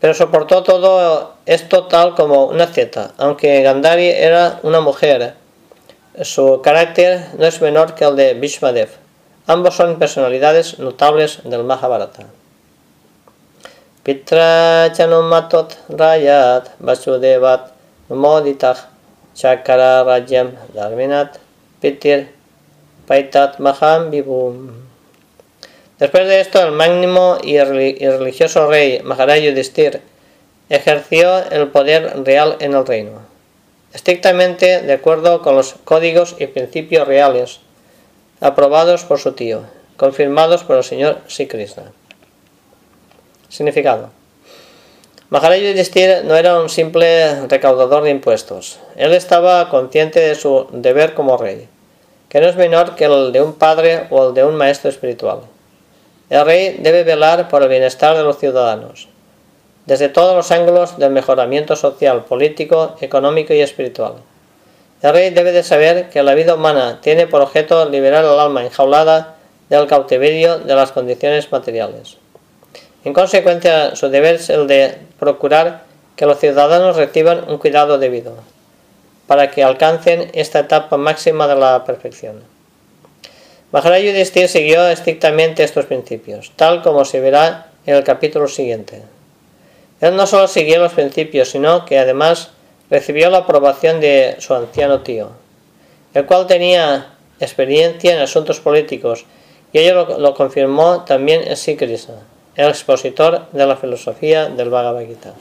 Pero 0.00 0.12
soportó 0.12 0.62
todo 0.62 1.34
esto 1.46 1.86
tal 1.86 2.14
como 2.14 2.46
una 2.46 2.66
zeta, 2.66 3.12
aunque 3.16 3.62
Gandhari 3.62 4.08
era 4.08 4.58
una 4.62 4.80
mujer. 4.80 5.34
Su 6.22 6.60
carácter 6.62 7.26
no 7.38 7.46
es 7.46 7.60
menor 7.60 7.94
que 7.94 8.04
el 8.04 8.16
de 8.16 8.34
Bhishmadev. 8.34 9.03
Ambos 9.46 9.76
son 9.76 9.98
personalidades 9.98 10.78
notables 10.78 11.40
del 11.44 11.64
Mahabharata. 11.64 12.24
Pitra 14.02 14.90
chanumatot 14.92 15.76
rayat 15.90 16.70
vasudevat 16.78 17.72
moditah 18.08 18.88
Chakara 19.34 20.02
Rajyam 20.02 20.52
Dharminat 20.72 21.38
Pitir 21.80 22.32
Paitat 23.06 23.58
Maham 23.58 24.10
Vibhum. 24.10 24.72
Después 25.98 26.26
de 26.26 26.40
esto, 26.40 26.62
el 26.62 26.72
mágnimo 26.72 27.36
y 27.42 27.58
religioso 27.60 28.68
rey 28.68 29.02
Maharaj 29.02 29.40
Yudhishthir 29.40 30.00
ejerció 30.70 31.50
el 31.50 31.68
poder 31.68 32.24
real 32.24 32.56
en 32.60 32.72
el 32.72 32.86
reino. 32.86 33.34
estrictamente 33.94 34.82
de 34.82 34.92
acuerdo 34.92 35.40
con 35.40 35.54
los 35.54 35.76
códigos 35.84 36.34
y 36.38 36.48
principios 36.48 37.06
reales, 37.06 37.60
aprobados 38.40 39.04
por 39.04 39.18
su 39.18 39.32
tío, 39.32 39.62
confirmados 39.96 40.64
por 40.64 40.76
el 40.76 40.84
señor 40.84 41.18
Sri 41.28 41.46
Krishna. 41.46 41.92
Significado. 43.48 44.10
Maharaj 45.30 45.60
Yudhishthir 45.60 46.24
no 46.24 46.36
era 46.36 46.60
un 46.60 46.68
simple 46.68 47.46
recaudador 47.48 48.04
de 48.04 48.10
impuestos. 48.10 48.78
Él 48.96 49.12
estaba 49.14 49.68
consciente 49.68 50.20
de 50.20 50.34
su 50.34 50.66
deber 50.70 51.14
como 51.14 51.36
rey, 51.36 51.66
que 52.28 52.40
no 52.40 52.46
es 52.46 52.56
menor 52.56 52.94
que 52.94 53.06
el 53.06 53.32
de 53.32 53.40
un 53.40 53.54
padre 53.54 54.06
o 54.10 54.28
el 54.28 54.34
de 54.34 54.44
un 54.44 54.54
maestro 54.54 54.90
espiritual. 54.90 55.40
El 56.30 56.44
rey 56.44 56.78
debe 56.80 57.04
velar 57.04 57.48
por 57.48 57.62
el 57.62 57.68
bienestar 57.68 58.16
de 58.16 58.22
los 58.22 58.38
ciudadanos, 58.38 59.08
desde 59.86 60.08
todos 60.08 60.36
los 60.36 60.50
ángulos 60.50 60.98
del 60.98 61.10
mejoramiento 61.10 61.74
social, 61.76 62.24
político, 62.24 62.96
económico 63.00 63.54
y 63.54 63.60
espiritual. 63.60 64.14
El 65.04 65.12
rey 65.12 65.28
debe 65.28 65.52
de 65.52 65.62
saber 65.62 66.08
que 66.08 66.22
la 66.22 66.32
vida 66.32 66.54
humana 66.54 66.98
tiene 67.02 67.26
por 67.26 67.42
objeto 67.42 67.86
liberar 67.90 68.24
al 68.24 68.40
alma 68.40 68.64
enjaulada 68.64 69.34
del 69.68 69.86
cautiverio 69.86 70.60
de 70.60 70.74
las 70.74 70.92
condiciones 70.92 71.52
materiales. 71.52 72.16
En 73.04 73.12
consecuencia, 73.12 73.96
su 73.96 74.08
deber 74.08 74.36
es 74.36 74.48
el 74.48 74.66
de 74.66 74.96
procurar 75.18 75.82
que 76.16 76.24
los 76.24 76.38
ciudadanos 76.38 76.96
reciban 76.96 77.44
un 77.50 77.58
cuidado 77.58 77.98
debido, 77.98 78.32
para 79.26 79.50
que 79.50 79.62
alcancen 79.62 80.30
esta 80.32 80.60
etapa 80.60 80.96
máxima 80.96 81.46
de 81.48 81.56
la 81.56 81.84
perfección. 81.84 82.42
Maharaj 83.72 84.00
Yudhishthir 84.00 84.48
siguió 84.48 84.88
estrictamente 84.88 85.64
estos 85.64 85.84
principios, 85.84 86.50
tal 86.56 86.82
como 86.82 87.04
se 87.04 87.20
verá 87.20 87.66
en 87.84 87.94
el 87.94 88.04
capítulo 88.04 88.48
siguiente. 88.48 89.02
Él 90.00 90.16
no 90.16 90.26
solo 90.26 90.48
siguió 90.48 90.78
los 90.78 90.94
principios, 90.94 91.50
sino 91.50 91.84
que 91.84 91.98
además 91.98 92.52
recibió 92.90 93.30
la 93.30 93.38
aprobación 93.38 94.00
de 94.00 94.36
su 94.38 94.54
anciano 94.54 95.00
tío, 95.00 95.30
el 96.14 96.26
cual 96.26 96.46
tenía 96.46 97.14
experiencia 97.40 98.14
en 98.14 98.20
asuntos 98.20 98.60
políticos, 98.60 99.24
y 99.72 99.78
ello 99.78 100.18
lo, 100.18 100.34
confirmó 100.34 101.04
también 101.04 101.42
en 101.42 101.56
el 102.56 102.68
expositor 102.68 103.46
de 103.50 103.66
la 103.66 103.76
filosofía 103.76 104.46
del 104.46 104.70
Bhagavad 104.70 105.06
Gita. 105.06 105.34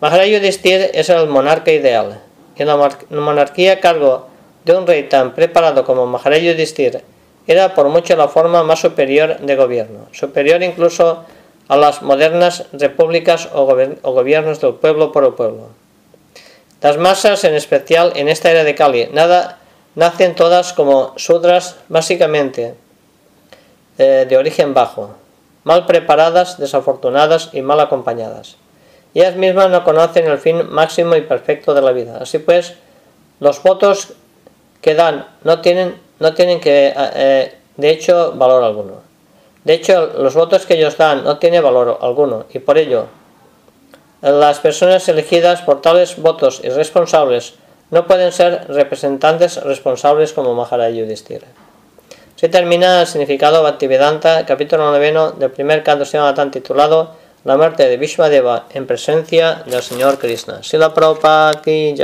Maharaj 0.00 0.26
Yudhishthir 0.26 0.90
es 0.92 1.08
el 1.08 1.28
monarca 1.28 1.70
ideal. 1.70 2.20
En 2.56 2.66
la 2.66 2.76
monarquía 3.10 3.74
a 3.74 3.80
cargo 3.80 4.26
de 4.64 4.76
un 4.76 4.86
rey 4.86 5.04
tan 5.04 5.34
preparado 5.34 5.84
como 5.84 6.06
Maharaj 6.06 6.40
Yudhishthir 6.40 7.02
era 7.46 7.74
por 7.74 7.88
mucho 7.88 8.16
la 8.16 8.28
forma 8.28 8.64
más 8.64 8.80
superior 8.80 9.38
de 9.38 9.54
gobierno, 9.54 10.08
superior 10.12 10.62
incluso 10.62 11.24
a 11.68 11.76
las 11.76 12.02
modernas 12.02 12.64
repúblicas 12.72 13.48
o, 13.54 13.64
gobiernos 14.02 14.60
del 14.60 14.74
pueblo 14.74 15.12
por 15.12 15.24
el 15.24 15.34
pueblo. 15.34 15.68
Las 16.82 16.98
masas, 16.98 17.44
en 17.44 17.54
especial 17.54 18.12
en 18.16 18.28
esta 18.28 18.50
era 18.50 18.64
de 18.64 18.74
Kali, 18.74 19.08
nada, 19.12 19.58
nacen 19.94 20.34
todas 20.34 20.72
como 20.72 21.14
sudras, 21.16 21.76
básicamente 21.88 22.74
eh, 23.98 24.26
de 24.28 24.36
origen 24.36 24.74
bajo, 24.74 25.16
mal 25.64 25.86
preparadas, 25.86 26.58
desafortunadas 26.58 27.50
y 27.52 27.62
mal 27.62 27.80
acompañadas. 27.80 28.56
Ellas 29.14 29.36
mismas 29.36 29.70
no 29.70 29.82
conocen 29.82 30.26
el 30.26 30.38
fin 30.38 30.68
máximo 30.70 31.16
y 31.16 31.22
perfecto 31.22 31.72
de 31.72 31.80
la 31.80 31.92
vida. 31.92 32.18
Así 32.20 32.38
pues, 32.38 32.74
los 33.40 33.62
votos 33.62 34.12
que 34.82 34.94
dan 34.94 35.26
no 35.42 35.62
tienen, 35.62 35.96
no 36.20 36.34
tienen 36.34 36.60
que, 36.60 36.92
eh, 36.94 37.54
de 37.76 37.90
hecho, 37.90 38.32
valor 38.36 38.62
alguno. 38.62 39.00
De 39.64 39.72
hecho, 39.72 40.12
los 40.18 40.34
votos 40.34 40.66
que 40.66 40.74
ellos 40.74 40.98
dan 40.98 41.24
no 41.24 41.38
tienen 41.38 41.62
valor 41.62 41.98
alguno 42.02 42.44
y 42.52 42.58
por 42.58 42.76
ello 42.76 43.06
las 44.32 44.58
personas 44.58 45.08
elegidas 45.08 45.62
por 45.62 45.80
tales 45.80 46.16
votos 46.20 46.60
irresponsables 46.64 47.54
no 47.90 48.06
pueden 48.08 48.32
ser 48.32 48.66
representantes 48.68 49.62
responsables 49.62 50.32
como 50.32 50.54
Maharaj 50.54 50.94
Yudhishthira. 50.94 51.46
Se 52.34 52.48
termina 52.48 53.02
el 53.02 53.06
significado 53.06 53.62
Bhaktivedanta, 53.62 54.44
capítulo 54.44 54.90
noveno 54.90 55.30
del 55.30 55.52
primer 55.52 55.84
canto 55.84 56.04
tan 56.34 56.50
titulado 56.50 57.14
La 57.44 57.56
muerte 57.56 57.88
de 57.88 57.96
Vishwadeva 57.96 58.66
en 58.74 58.86
presencia 58.86 59.62
del 59.64 59.82
Señor 59.82 60.18
Krishna. 60.18 60.62
Sila 60.62 60.92
Prabhupada 60.92 61.62